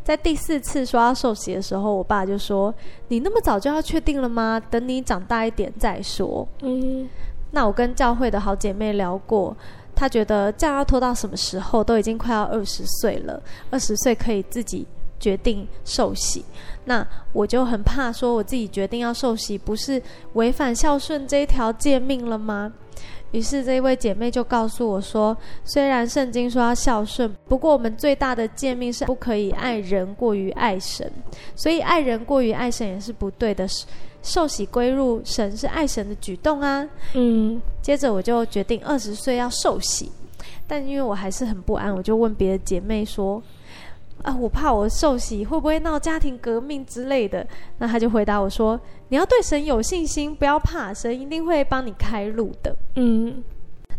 [0.04, 2.74] 在第四次说要受洗的时候，我爸就说
[3.08, 4.60] ：“你那么早就要确定了吗？
[4.70, 7.08] 等你长大一点再说。”嗯，
[7.52, 9.56] 那我跟教会的好姐妹聊过，
[9.94, 11.82] 她觉得这样要拖到什么时候？
[11.82, 14.86] 都已经快要二十岁了，二十岁可以自己
[15.18, 16.44] 决定受洗。
[16.84, 20.02] 那我就很怕说，我自己决定要受洗，不是
[20.34, 22.72] 违反孝顺这一条诫命了吗？
[23.32, 31.10] 于是这一位姐妹就告诉我说：“虽然圣经说要孝顺，不过我们最大的诫命是不可以爱人过于爱神，
[31.56, 33.66] 所以爱人过于爱神也是不对的。
[34.22, 40.10] 受洗归入神是爱神的举动啊。”嗯，接着我就决定二十岁要受洗，
[40.66, 43.42] 但因为我还是很不安，我就问别的姐妹说。
[44.22, 47.46] 啊，我怕我受洗会不会闹家庭革命之类的？
[47.78, 48.80] 那他就回答我说
[49.10, 53.42] ：“你要对神有信心，不要怕，神一定会帮你开路的。”嗯，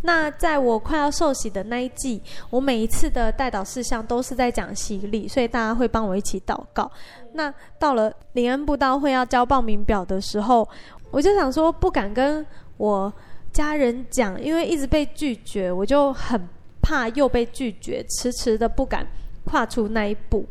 [0.01, 6.89] 那在我快要受洗的那一季，我每一次的代祷事项都是在讲洗礼，所以大家会帮我一起祷告。
[7.33, 10.67] 那到了林恩布道会要交报名表的时候，
[11.11, 12.45] 我就想说不敢跟
[12.77, 13.11] 我
[13.51, 16.41] 家人讲，因为一直被拒绝，我就很
[16.81, 19.05] 怕又被拒绝，迟迟的不敢。
[19.45, 20.45] 跨出那一步，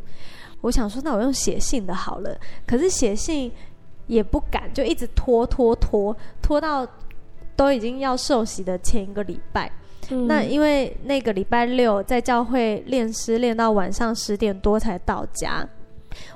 [0.61, 2.37] 我想说，那我用写信的好了。
[2.65, 3.51] 可是写信
[4.07, 6.87] 也不敢，就一直拖拖拖，拖到
[7.55, 9.71] 都已经要受洗的前一个礼拜。
[10.09, 10.27] 嗯。
[10.27, 15.67] 那因为那个礼拜六在教会练诗，练到晚上十点多才到家。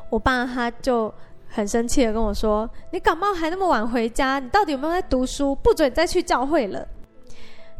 [0.09, 1.13] 我爸他就
[1.47, 5.53] 很生气的跟我说：“你感冒还那么晚回家，你到底有没有在读书？
[5.55, 6.87] 不准再去教会了。”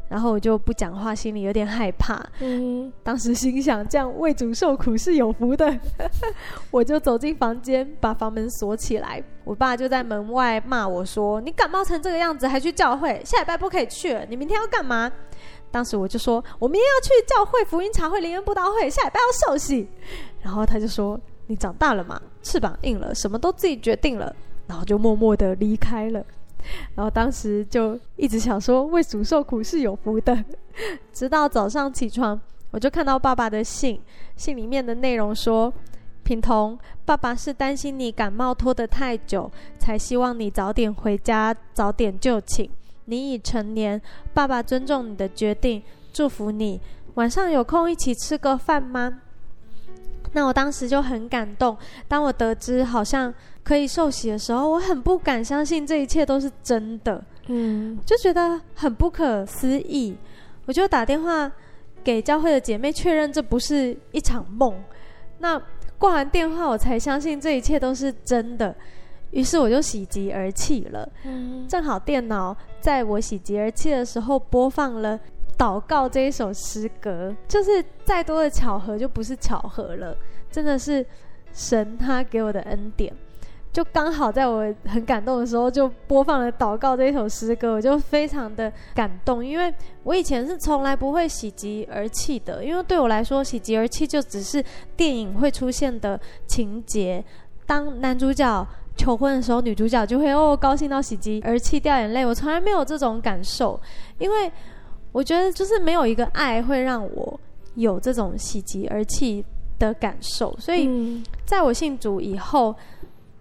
[0.09, 2.23] 然后我就不讲话，心里有点害怕。
[2.39, 5.77] 嗯，当时心想，这样为主受苦是有福的。
[6.71, 9.21] 我就走进房间，把房门锁起来。
[9.43, 13.21] 我爸就在门外骂我说：“你感冒成这个样子还去教会？
[13.23, 14.25] 下礼拜不可以去了。
[14.25, 15.11] 你明天要干嘛？”
[15.71, 19.87] 当时我就说：“我明天要去教会福音茶会、灵恩布道会，下礼拜要受洗。
[20.41, 24.33] ”然后他就说：“你长大了嘛，翅膀硬了，什么都自己决定了。”
[24.67, 26.25] 然后就默默的离开了。
[26.95, 30.43] 然后当时就一直想说，为主受苦是有福的。
[31.11, 32.39] 直到早上起床，
[32.71, 33.99] 我就看到爸爸的信，
[34.35, 35.73] 信里面的内容说
[36.23, 42.69] ：“品彤，爸爸是担心你感冒拖得太久，才希望你早点回家，早点就寝。
[43.05, 44.01] 你已成年，
[44.33, 46.79] 爸爸尊重你的决定，祝福你。
[47.15, 49.21] 晚上有空一起吃个饭吗？”
[50.37, 51.75] 那我当时就很感动。
[52.07, 60.15] 当我得知好像可以受洗的时候，我很不敢相信这一切都是真的，嗯，就觉得很不可思议。
[60.67, 61.51] 我就打电话
[62.03, 64.71] 给教会的姐妹确认这不是一场梦。
[65.39, 65.59] 那
[65.97, 68.75] 挂完电话，我才相信这一切都是真的。
[69.31, 71.09] 于是我就喜极而泣了。
[71.23, 75.19] 嗯，正好电脑在我喜极而泣的时候播放了。
[75.57, 80.15] 祷告这一首诗歌，就是再多的巧合就不是巧合了，
[80.51, 81.03] 真的是
[81.51, 83.11] 神他给我的恩典，
[83.73, 94.63] 就刚好在我很感动的时候就播放了祷告这一首诗歌，我就非常的感动，因为我以前是从来不会喜极而泣的，因为对我来说喜极而泣就只是
[94.95, 97.25] 电影会出现的情节，
[97.65, 103.81] 当男主角求婚的时候，女主角就会哦高兴到喜极而泣掉眼泪，我从来没有这种感受，
[104.19, 104.51] 因为。
[105.11, 107.39] 我觉得就是没有一个爱会让我
[107.75, 109.43] 有这种喜极而泣
[109.79, 112.75] 的感受，所以在我信主以后，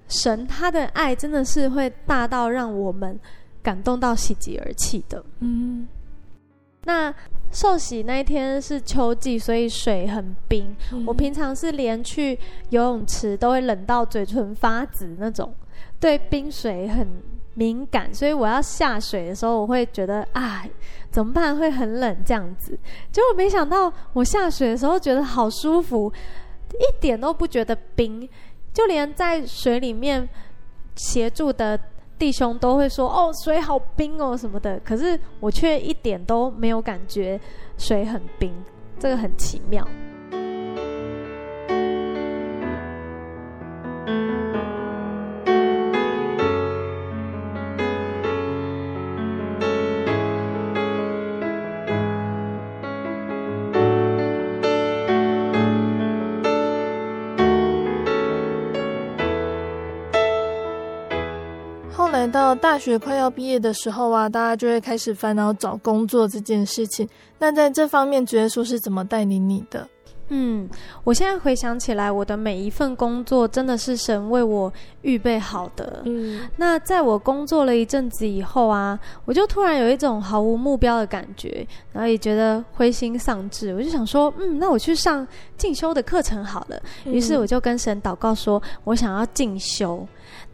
[0.08, 3.18] 神他的爱真的是会大到让我们
[3.62, 5.24] 感动到喜极而泣的。
[5.40, 5.88] 嗯，
[6.84, 7.12] 那
[7.50, 10.76] 受洗那一天是秋季，所以水很冰。
[10.92, 11.04] 嗯。
[11.06, 12.38] 我平常是连去
[12.68, 15.52] 游泳池都会冷到嘴唇发紫那种，
[15.98, 17.08] 对冰水很
[17.56, 20.64] 敏感，所以我要下水的时候，我会觉得啊。
[21.08, 21.56] 怎么办？
[21.56, 22.78] 会很冷这样子，
[23.10, 26.12] 结果没想到我下水的时候觉得好舒服，
[26.74, 28.28] 一点都不觉得冰，
[28.74, 30.28] 就连在水里面
[30.94, 31.80] 协助的
[32.18, 37.40] 弟兄都会说：“哦，水好冰哦什么的。”可是我却一点都没有感觉
[37.78, 38.52] 水很冰，
[38.98, 39.88] 这个很奇妙。
[62.46, 67.08] 到大学快要毕业的时候啊，大家就会开始烦恼找工作这件事情。
[67.40, 69.88] 那在这方面，觉得说是怎么带领你的？
[70.28, 70.68] 嗯，
[71.02, 74.72] 我现在回想起来，我的每一份工作真的是神为我
[75.02, 76.02] 预备好的。
[76.04, 83.74] 嗯，那在我工作了一阵子以后啊，我就突然有一种毫无目标的感觉，然后也觉得灰心丧志。
[83.74, 85.26] 我就想说，嗯，那我去上
[85.56, 86.80] 进修的课程好了。
[87.06, 90.06] 于是我就跟神祷告说，我想要进修。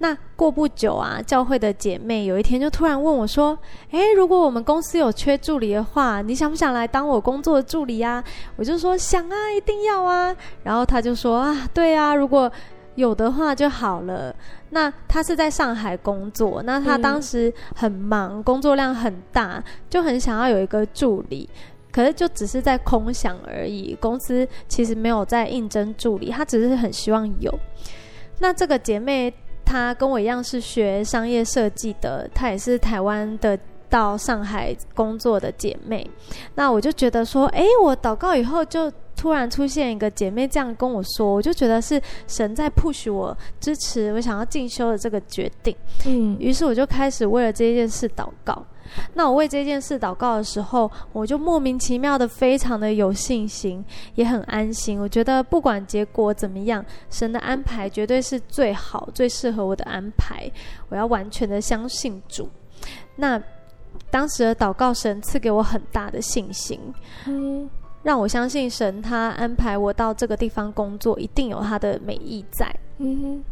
[0.03, 3.57] 那过不久啊，教会的姐妹有一天就突然问我说
[3.93, 8.23] ：“诶，如果我们公司有缺助理的话，你想不想来当我工作的助理啊？”
[8.59, 10.35] 我就说：“想啊，一定要啊。”
[10.65, 12.51] 然后她就说：“啊，对啊，如果
[12.97, 14.35] 有的话就好了。”
[14.71, 21.49] 那她是在上海工作，那她当时很忙，工作量很大，就很想要有一个助理，
[21.93, 23.97] 可是就只是在空想而已。
[24.01, 27.57] 公司其实没有在应征助理，她只是很希望有。
[28.41, 29.33] 那这个姐妹。
[29.73, 33.59] 她跟我一样是学商业设计的，她也是台湾的
[33.89, 36.07] 到上海工作的姐妹。
[36.57, 41.99] 那我就觉得说，诶，我祷告以后就突然出现一个姐妹这样跟我说，我就觉得是
[42.29, 45.75] 神在 push 我，支持我想要进修的这个决定。
[46.05, 48.63] 嗯，于是我就开始为了这件事祷告。
[49.15, 55.01] 那我为这件事祷告的时候，我就莫名其妙的非常的有信心，也很安心。
[55.01, 60.51] 我觉得不管结果怎么样，神的安排绝对是最好、最适合我的安排。
[60.89, 62.49] 我要完全的相信主。
[63.17, 63.41] 那
[64.11, 66.81] 当时的祷告，神赐给我很大的信心，
[67.27, 67.69] 嗯，
[68.03, 72.75] 让我相信神他安排我到这个地方工作，一定有他的美意在。
[72.99, 73.45] 嗯哼。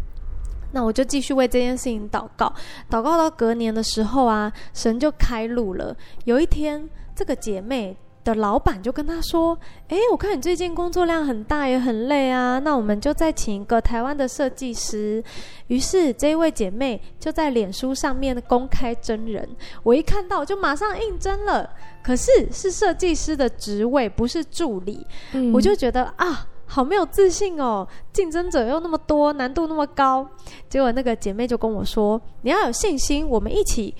[0.72, 2.52] 那我就继续为这件事情祷告，
[2.88, 5.96] 祷告到隔年的时候啊，神就开路了。
[6.24, 9.58] 有一天，这个姐妹的老板就跟她说
[9.88, 15.22] ：“诶，我看你最近工作量很大，也很累啊，那我们就再请一个台湾的设计师。”
[15.68, 19.48] 于是，这一位姐妹就在脸书上面公开真人。
[19.82, 21.68] 我一看到，就马上应征了。
[22.02, 25.06] 可是，是设计师的职位，不是助理。
[25.32, 25.52] 嗯。
[25.52, 26.46] 我就觉得啊。
[26.72, 30.24] 好没有自信哦，竞争者又那么多，难度那么高。
[30.68, 33.92] 结果那个姐妹就跟我说：“你要有信心，我们一起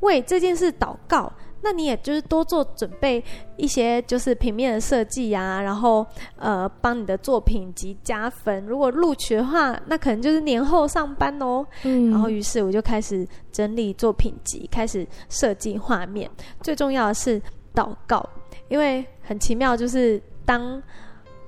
[0.00, 1.32] 为这件事祷告。
[1.62, 3.22] 那你也就是多做准备
[3.56, 6.04] 一些，就是平面的设计呀，然后
[6.36, 8.66] 呃，帮你的作品集加分。
[8.66, 11.64] 如果录取的话，那可能就是年后上班哦。
[11.84, 16.28] 嗯，然后于是我就开始整理作品集，开始设计画面。
[16.60, 17.40] 最重要的是
[17.72, 18.28] 祷告，
[18.68, 20.82] 因为很奇妙，就是当。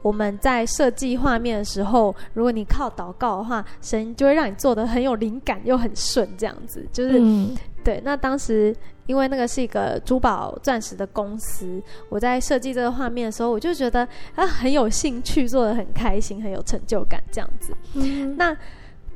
[0.03, 8.01] 我们在设计画面的时候，如果你靠祷告的话，神就会让你做的很有灵感又很顺，这样子就是、嗯、对。
[8.05, 8.75] 那当时
[9.07, 17.73] 因为那个是一个珠宝钻石的公司，我在设计这个画面的时候，我就觉得啊很有兴趣，做的很开心，很有成就感，这样子。
[17.95, 18.57] 嗯、那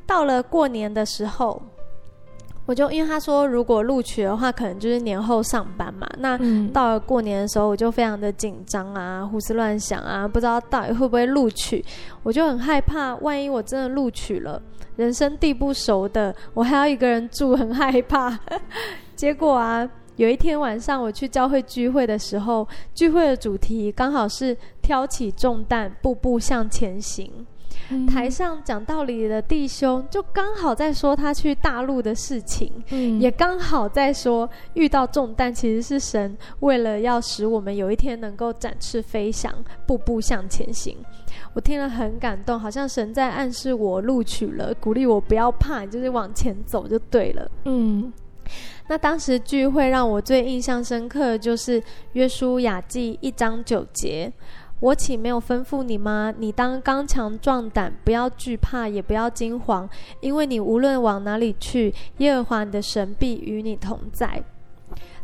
[0.05, 1.61] 到了过年的时候。
[2.65, 6.07] 我就因为他说，如果录取的话，可能就是年后上班嘛。
[6.19, 6.39] 那
[6.71, 11.83] 到了过年的时候，我就非常的紧张啊，胡思乱想啊，不知道到底会不会录取。
[12.23, 14.61] 我就很害怕，万一我真的录取了，
[14.95, 18.39] 人生地不熟的，我还要一个人住，很害怕。
[19.13, 27.29] 结果啊，有一天晚上我去教会聚会的时候，聚会的主题刚好是挑起重担，步步向前行。
[28.07, 39.53] 台上讲道理的弟兄，就刚好在说他去大陆的事情，嗯、也刚好在说遇到重担，其实是神为了要使我们有一天能够展翅飞翔，
[39.85, 40.97] 步步向前行。
[41.53, 47.51] 我听了很感动，好像神在暗示我录取了，鼓励我不要怕，就是往前走就对了。
[47.65, 48.11] 嗯，
[48.87, 51.81] 那当时聚会让我最印象深刻的就是
[52.13, 54.31] 约书亚记一章九节。
[54.83, 56.33] 我岂没有吩咐你吗？
[56.37, 64.43] 你当刚强壮胆，不要惧怕，也不要惊慌，因为你无论往哪里去，耶和华你的神必与你同在。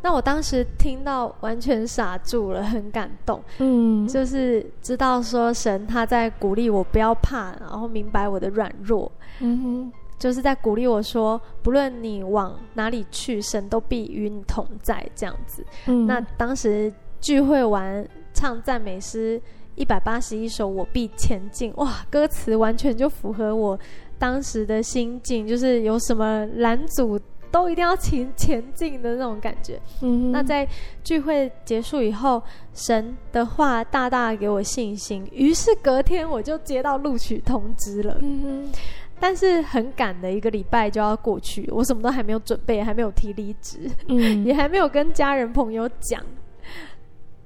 [0.02, 3.44] 那我当时听到完全傻住了，很感动。
[3.58, 9.12] 嗯，就是知道说神他在鼓励我不要怕，然后明白我的软弱。
[9.42, 15.06] 嗯哼，就是在鼓励我说，不论你往哪里去，神都必与你同在。
[15.14, 15.66] 这样子。
[15.88, 18.08] 嗯，那当时聚会完。
[18.40, 19.42] 唱赞美诗
[19.76, 21.74] 一百八十一首，我必前进。
[21.76, 23.78] 哇，歌词完全就符合我
[24.18, 27.20] 当时的心境，就是有什么拦阻
[27.52, 29.78] 都一定要前前进的那种感觉。
[30.02, 30.66] 嗯，那在
[31.04, 32.42] 聚会结束以后，
[32.74, 38.18] 神的话大大给我信心，于是隔天我就接到录取通知了。
[38.22, 38.72] 嗯，
[39.20, 46.24] 但是很赶的一个礼拜就要过去，我什么都还没有准备，还没有提离职，嗯，也还没有跟家人朋友讲。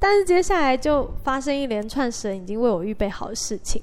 [0.04, 3.82] 但是接下来就发生一连串神已经为我预备好的事情，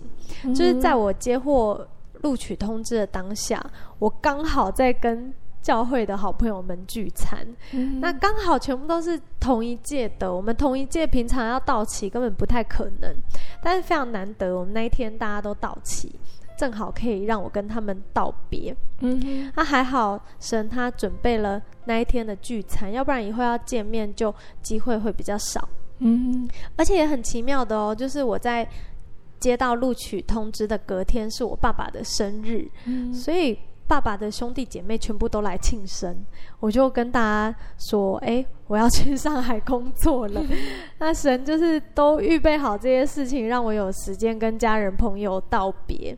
[0.54, 1.88] 就是在我接获
[2.20, 3.64] 录取通知的当下，
[3.98, 7.38] 我刚好在跟教会的好朋友们聚餐，
[7.72, 10.30] 嗯、那刚好全部都是同一届的。
[10.30, 13.16] 我们同一届平常要到齐根本不太可能，
[13.62, 16.14] 但是非常难得，我们那一天大家都到齐，
[16.54, 18.76] 正好可以让我跟他们道别。
[18.98, 25.66] 嗯，那、啊、还好，神他准备了那一天的聚餐，要不然以后要见面就机会会比较少。
[26.00, 28.68] 嗯，而且也很奇妙的哦，就是我在
[29.38, 33.58] 接到录取通知的隔天是我爸爸的生日，嗯、所以。
[33.90, 36.16] 爸爸的兄弟姐妹全部都来庆生，
[36.60, 40.40] 我就跟大家说：“哎，我要去上海工作了。
[41.00, 46.16] ”那神就是都预备好这些事情，让我有时间跟家人朋友道别。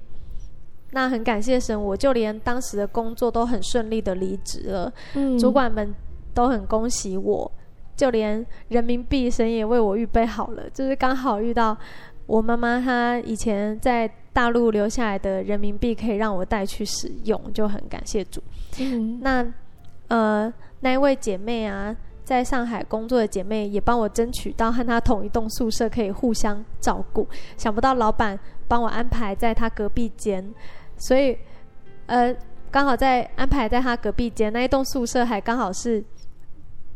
[0.91, 4.93] 那很感谢神，我就连当时的工作都很顺利的离职了。
[5.15, 5.95] 嗯，主管们
[6.35, 7.51] 都很恭喜我，
[8.03, 11.77] 就连人民币神也为我预备好了，就是刚好遇到
[12.27, 14.11] 我妈妈她以前在。
[14.35, 18.43] 大陆留下来的人民币可以让我带去使用，就很感谢主。
[18.81, 19.47] 嗯，那
[20.09, 20.51] 呃，
[20.81, 21.95] 那一位姐妹啊，
[22.25, 27.29] 在上海工作的姐妹也帮我争取到和她同一栋宿舍，可以互相照顾。
[27.59, 30.43] 想不到老板帮我安排在她隔壁间，
[30.97, 31.37] 所以
[32.07, 32.35] 呃，
[32.71, 36.03] 刚好在安排在她隔壁间那一栋宿舍，还刚好是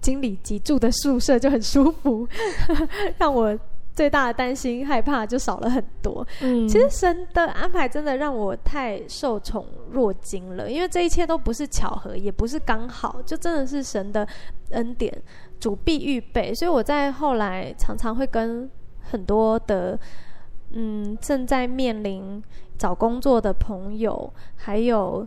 [0.01, 2.29] 经理级住的宿舍，就很舒服，
[3.19, 3.59] 让我。
[3.97, 6.23] 最大的担心、害怕就少了很多。
[6.43, 14.29] 嗯，其实神的安排真的让我太受宠若惊了，因为这一切都不是巧合，也不是刚好，就真的是神的
[14.73, 15.11] 恩典，
[15.59, 16.55] 主必预备。
[16.55, 18.71] 所以我在后来常常会跟
[19.01, 19.99] 很多的
[20.73, 22.43] 嗯正在面临
[22.77, 25.27] 找工作的朋友，还有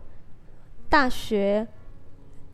[0.88, 1.66] 大学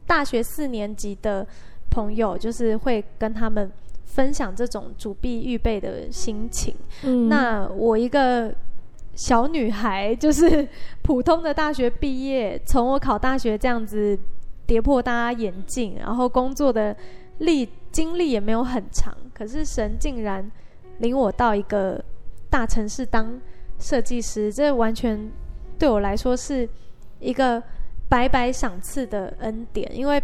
[0.06, 1.46] 大学四年级的
[1.90, 3.70] 朋友，就是会跟他们。
[4.08, 6.74] 分享这种主币预备的心情。
[7.02, 8.54] 嗯，那我一个
[9.14, 10.66] 小女孩，就是
[11.02, 14.18] 普通的大学毕业，从我考大学这样子
[14.64, 16.96] 跌破大家眼镜，然后工作的
[17.38, 20.50] 历经历也没有很长，可是神竟然
[21.00, 22.02] 领我到一个
[22.48, 23.38] 大城市当
[23.78, 25.30] 设计师，这完全
[25.78, 26.66] 对我来说是
[27.20, 27.62] 一个
[28.08, 30.22] 白白赏赐的恩典，因为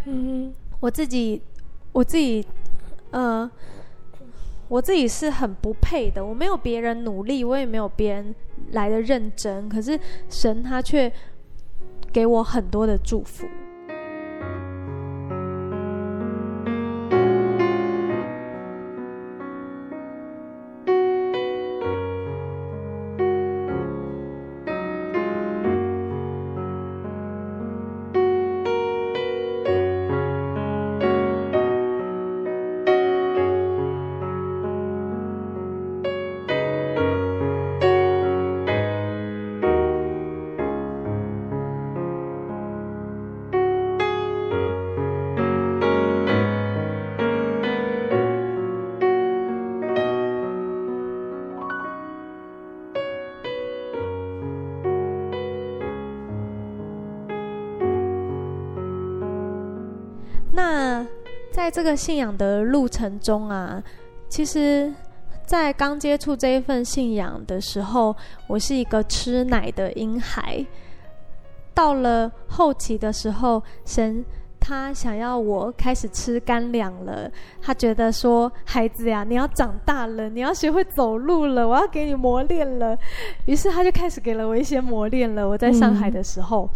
[0.81, 1.43] 我自己，
[1.93, 2.47] 我自己，
[3.11, 3.51] 呃。
[4.69, 8.35] 我自己是很不配的，我没有别人努力，我也没有别人
[8.71, 11.13] 来的认真，可是神他却
[12.11, 13.47] 给我很多的祝福。
[61.73, 63.83] 这个信仰的路程中啊，
[64.29, 64.93] 其实，
[65.47, 68.15] 在刚接触这一份信仰的时候，
[68.47, 70.65] 我是一个吃奶的婴孩。
[71.73, 74.23] 到了后期的时候，神
[74.61, 77.31] 他想要我开始吃干粮了。
[77.63, 82.95] 他觉得说：“孩子呀，你要长大了，你要学会走路了，我要给你磨练了。”
[83.47, 85.49] 于是他就开始给了我一些磨练了。
[85.49, 86.69] 我在上海的时候。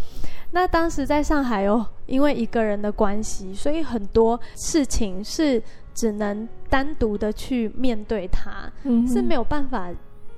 [0.53, 9.91] 那当时在上海哦，因为一个人的关系，所以很多事情是只能单独的去面对它，嗯，是没有办法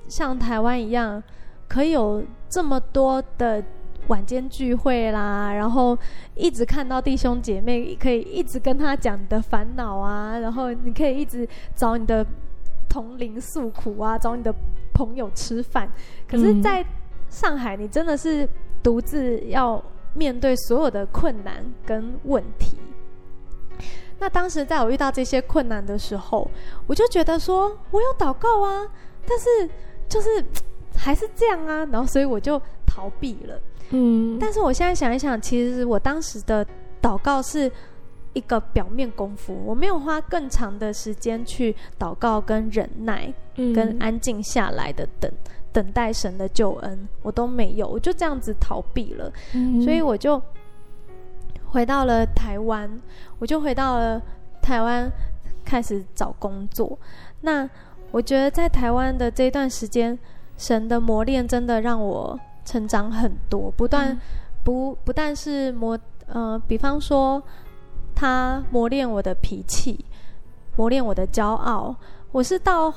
[0.08, 1.22] 像台湾一样，
[1.68, 3.62] 可以有这么多的
[4.08, 5.96] 晚间聚会啦，然后
[6.34, 11.46] 一直看到弟兄姐妹，可以一直跟他讲你的烦恼啊，然后你可以一直
[11.76, 12.26] 找你的
[12.88, 14.52] 同龄诉苦啊，找你的
[14.94, 15.88] 朋友吃饭。
[16.26, 16.84] 可是，在
[17.28, 18.48] 上海，你真的是
[18.82, 19.80] 独自要。
[20.14, 22.76] 面对所有的困难跟问题，
[24.18, 26.50] 那当时在我遇到这些困难的时候，
[26.86, 28.86] 我就觉得说，我有祷告啊，
[29.26, 29.70] 但是
[30.08, 30.44] 就是
[30.96, 33.60] 还是这样啊，然后所以我就逃避了。
[33.90, 36.66] 嗯，但是我现在想一想，其实我当时的
[37.00, 37.70] 祷告是
[38.32, 45.30] 一个表面功夫，我没有花更长的时间去祷告跟忍耐，跟安静下来的等。
[45.72, 50.40] 等待神的救恩，我都没有，我就这样子逃避了，嗯、所以我就
[51.66, 52.90] 回到了台湾，
[53.38, 54.20] 我就回到了
[54.62, 55.10] 台湾
[55.64, 56.98] 开始找工作。
[57.42, 57.68] 那
[58.10, 60.18] 我觉得在台湾的这段时间，
[60.56, 64.20] 神的磨练真的让我成长很多，不断、嗯、
[64.64, 67.42] 不不但是磨呃，比方说，
[68.14, 70.04] 他磨练我的脾气，
[70.76, 71.94] 磨练我的骄傲。
[72.32, 72.92] 我是到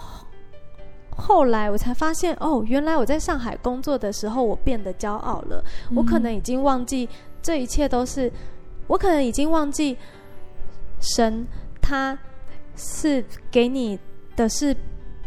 [1.22, 5.63] 后来我才发现，哦，原来我在上海工作的时候，我变得骄傲了。
[5.89, 5.95] 嗯。
[5.97, 7.07] 我可能已经忘记
[7.41, 8.32] 这一切都是，
[8.88, 9.95] 我可能已经忘记
[10.99, 11.47] 神
[11.82, 12.17] 他
[12.76, 13.97] 是给你
[14.36, 14.76] 的是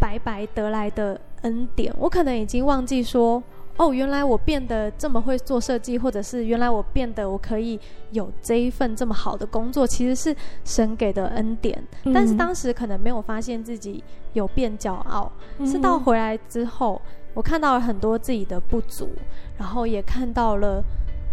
[0.01, 1.95] 白白得来的恩典。
[1.99, 3.43] 我可能已经忘记说。
[3.77, 7.79] 哦，原来我变得这么会做设计，或者是原来我变得我可以
[8.13, 11.85] 有这一份这么好的工作，其实是神给的恩典。
[12.05, 12.13] 嗯。
[12.13, 15.67] 但是当时可能没有发现自己有变骄傲，嗯。
[15.67, 17.03] 是到回来之后，
[17.35, 19.11] 我看到了很多自己的不足，
[19.59, 20.81] 然后也看到了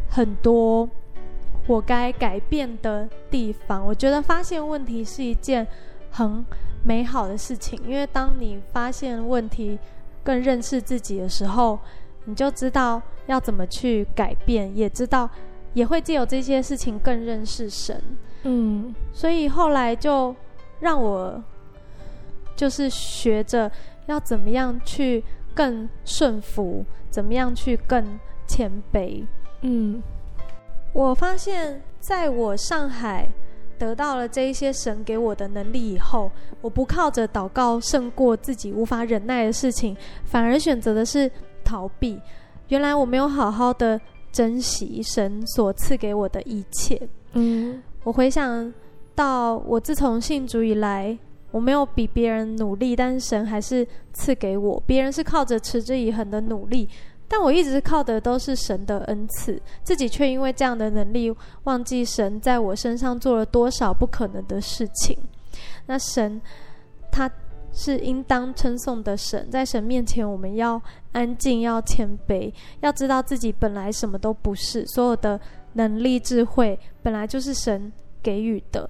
[0.10, 0.90] 很多
[1.68, 3.86] 我该改变的地方。
[3.86, 5.68] 我觉得发现问题是一件
[6.10, 6.44] 很
[6.84, 9.78] 美好的事情，因为当你发现问题，
[10.24, 11.78] 更认识自己的时候。
[12.26, 15.30] 你就知道要怎么去改变，也知道
[15.74, 18.02] 也会借由这些事情更认识神。
[18.44, 20.36] 嗯，所以后来就
[20.80, 21.44] 让我
[22.56, 23.72] 就是学着
[24.06, 25.24] 要怎么样去
[25.56, 29.26] 更顺服，怎么样去更谦卑。
[29.62, 30.02] 嗯，
[30.94, 33.28] 我发现在我上海
[33.80, 41.32] 得到了这一些神给我的能力以后，我不靠着祷告胜过自己无法忍耐的事情，反而选择的是。
[41.72, 42.20] 逃避，
[42.68, 43.98] 原来我没有好好的
[44.30, 47.02] 珍惜神所赐给我的一切。
[47.32, 48.74] 嗯，我回想
[49.16, 51.18] 到我自从信主以来，
[51.50, 54.84] 我没有比别人努力，但是神还是赐给我。
[54.86, 56.90] 别人是靠着持之以恒的努力，
[57.30, 65.18] 但我一直靠的都是神的恩赐，自己却因为这样的能力，忘记神在我身上做了多少不可能的事情。
[65.86, 66.42] 那神，
[67.10, 67.32] 他。
[67.74, 70.82] 是应当称颂的神，在神面前，我们要
[71.12, 75.40] 安静，要谦卑，要知道自己本来什么都不是，所有的
[75.74, 77.92] 能力、智慧本来就是神
[78.22, 78.90] 给予的，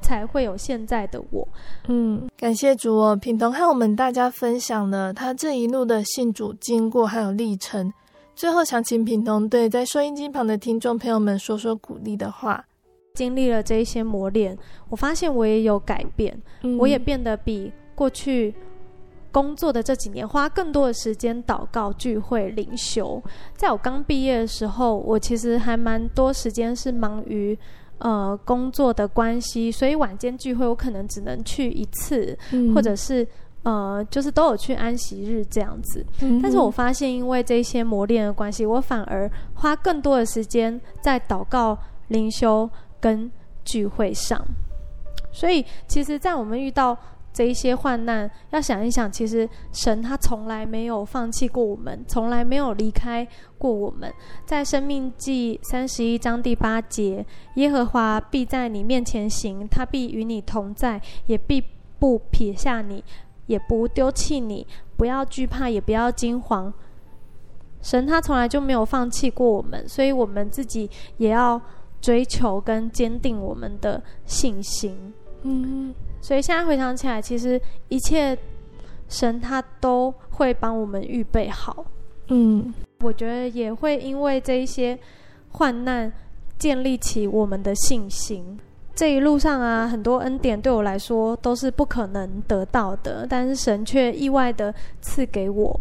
[0.00, 1.46] 才会有现在的我。
[1.88, 7.92] 嗯，感谢主哦，品彤和我们大家分享了他这一路的信主经过还有历程。
[8.34, 12.64] 最后，想请品彤对在收音机旁的听众朋友们说说鼓励的话。
[13.14, 14.56] 经历了这一些磨练，
[14.88, 18.54] 我发现我也有改变，嗯、我也变得比过去
[19.32, 23.20] 工作的这几年花更多的时间祷告、聚会、灵修。
[23.56, 27.58] 在我刚毕业的时候，我其实还蛮多时间是忙于
[27.98, 33.26] 呃工作的关系，所以晚间聚会我可能只能去一次，嗯、或者是
[33.62, 36.04] 呃就是都有去安息日这样子。
[36.20, 41.76] 嗯、但是我发现，因为这些磨练的关系，我反而花更多的时间在祷告、
[42.08, 42.70] 灵修。
[43.02, 43.28] 跟
[43.64, 44.40] 聚会上，
[45.32, 46.96] 所以其实，在我们遇到
[47.32, 53.26] 这一些患难，要想一想，其实神他从来没有放弃过我们，从来没有离开
[53.56, 54.12] 过我们。
[54.44, 57.24] 在生命记三十一章第八节，
[57.54, 61.62] 耶和华必在你面前行，他必与你同在，也必
[61.98, 63.02] 不撇下你，
[63.46, 64.66] 也不丢弃你。
[64.96, 66.72] 不要惧怕，也不要惊惶。
[67.80, 71.60] 神他从来就没有放弃过我们，所以我们自己也要。
[72.02, 78.36] 追求跟坚定我们的信心，嗯，所以现在回想起来，其实一切
[79.08, 81.84] 神他都会帮我们预备好，
[82.28, 84.98] 嗯，我觉得也会因为这一些
[85.50, 86.12] 患难
[86.58, 88.58] 建立起我们的信心。
[88.94, 95.80] 这一路上啊，很多恩典对我来说都是不可能得到的，但是神却意外的赐给我。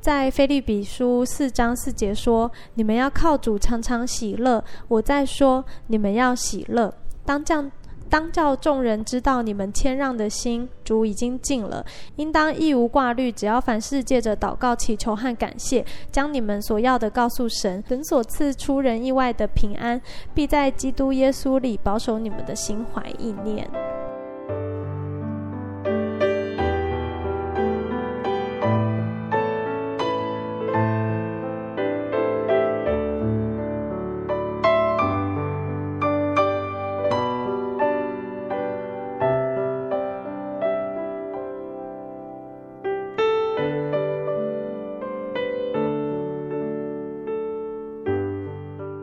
[0.00, 6.92] 在腓利比书四章四节说：“你们要靠主常常喜乐。”我在说：“你们要喜乐。”
[7.24, 7.70] 当将
[8.12, 11.82] 当叫众人知道你们谦让的心，主已经尽了。
[12.16, 17.82] 应当一无挂虑，只要凡事借着祷告、祈求和感谢，将你们所要的告诉神。
[17.88, 19.98] 神所赐出人意外的平安，
[20.34, 23.66] 必在基督耶稣里保守你们的心怀意念。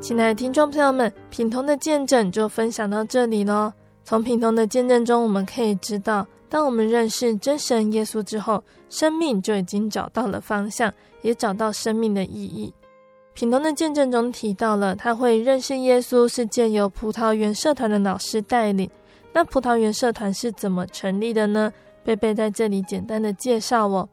[0.10, 3.72] 亲爱的听众朋友们，品彤的见证就分享到这里喽。
[4.04, 10.92] 从品彤的见证中，我们可以知道，当我们认识真神耶稣之后，生命就已经找到了方向，
[11.22, 12.74] 也找到生命的意义。
[13.36, 18.90] 品彤的见证中提到了，他会认识耶稣是借由葡萄园社团的老师带领。
[19.32, 21.72] 那葡萄园社团是怎么成立的呢？
[22.04, 24.10] 贝贝在这里简单的介绍哦。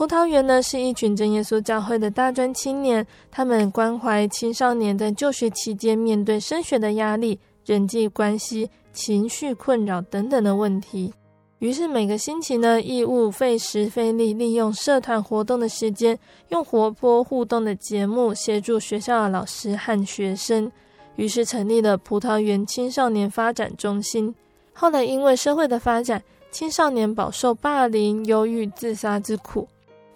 [0.00, 11.12] 葡萄园呢，是一群真耶稣教会的大专青年，他们关怀青少年在就学期间面对升学的压力、人际关系、情绪困扰等等的问题。
[11.58, 20.72] 于是每个星期呢，义务费时费力，利用社团活动的时间，用活泼互动的节目协助学校的老师和学生。
[21.16, 24.34] 于是成立了葡萄园青少年发展中心。
[24.72, 29.68] 后来因为社会的发展，青少年饱受霸凌、忧郁、自杀之苦。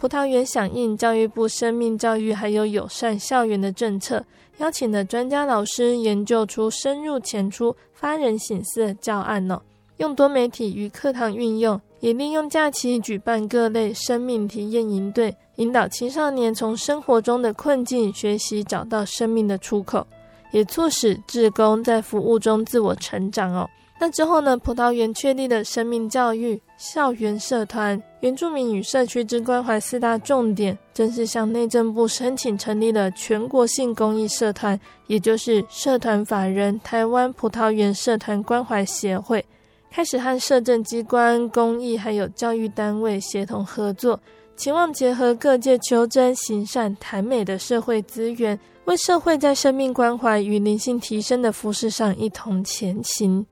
[0.05, 4.23] 葡萄园响应教育部生命教育还有友善校园的政策，
[4.59, 9.59] 邀请了专家老师研究出深入浅出、发人省思的教案呢。
[9.97, 20.07] 用多媒体与课堂运用，也利用假期举办各类生命体验营队，引导青少年从生活中的困境学习找到生命的出口，
[20.53, 23.67] 也促使志工在服务中自我成长哦。
[23.99, 39.43] 那之后呢，葡萄园确立了生命教育、校园社团、原住民与社区之关怀四大重点，正式向内政部申请成立了全国性公益社团，也就是社团法人台湾葡萄园社团关怀协会。
[39.91, 44.21] 开始和社政机关、公益还有教育单位协同合作，
[44.55, 53.47] 期望结合各界求真、行善、谈美的社会资源，为社会在生命关怀与灵性提升的服饰上一同前行。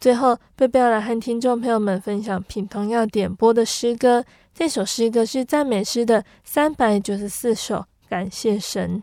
[0.00, 4.24] 最后，贝贝要来和听众朋友们分享品彤要点播的诗歌，
[4.54, 9.02] 这首诗歌是赞美诗的三百九十四首，感谢神。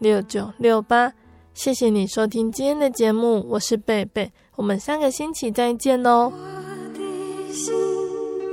[0.00, 1.12] 六九六八，
[1.52, 6.32] 谢谢你收听今天的节目，我是贝贝，我们下个星期再见哦。
[6.32, 6.38] 我
[6.98, 7.70] 的心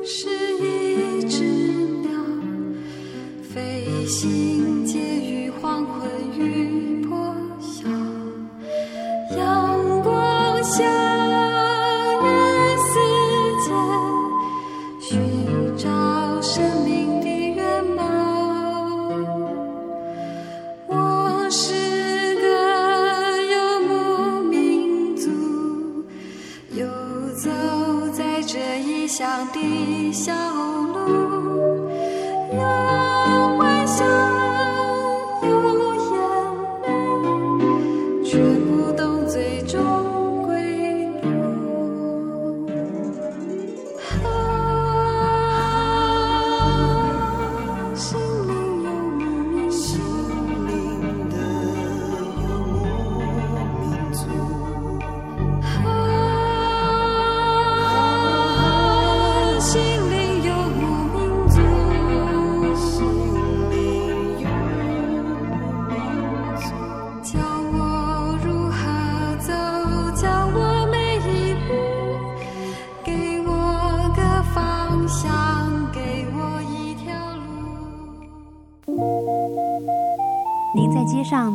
[0.05, 1.45] 是一只
[2.01, 2.11] 鸟，
[3.41, 7.87] 飞行结于黄昏与破晓，
[9.37, 11.16] 阳光下。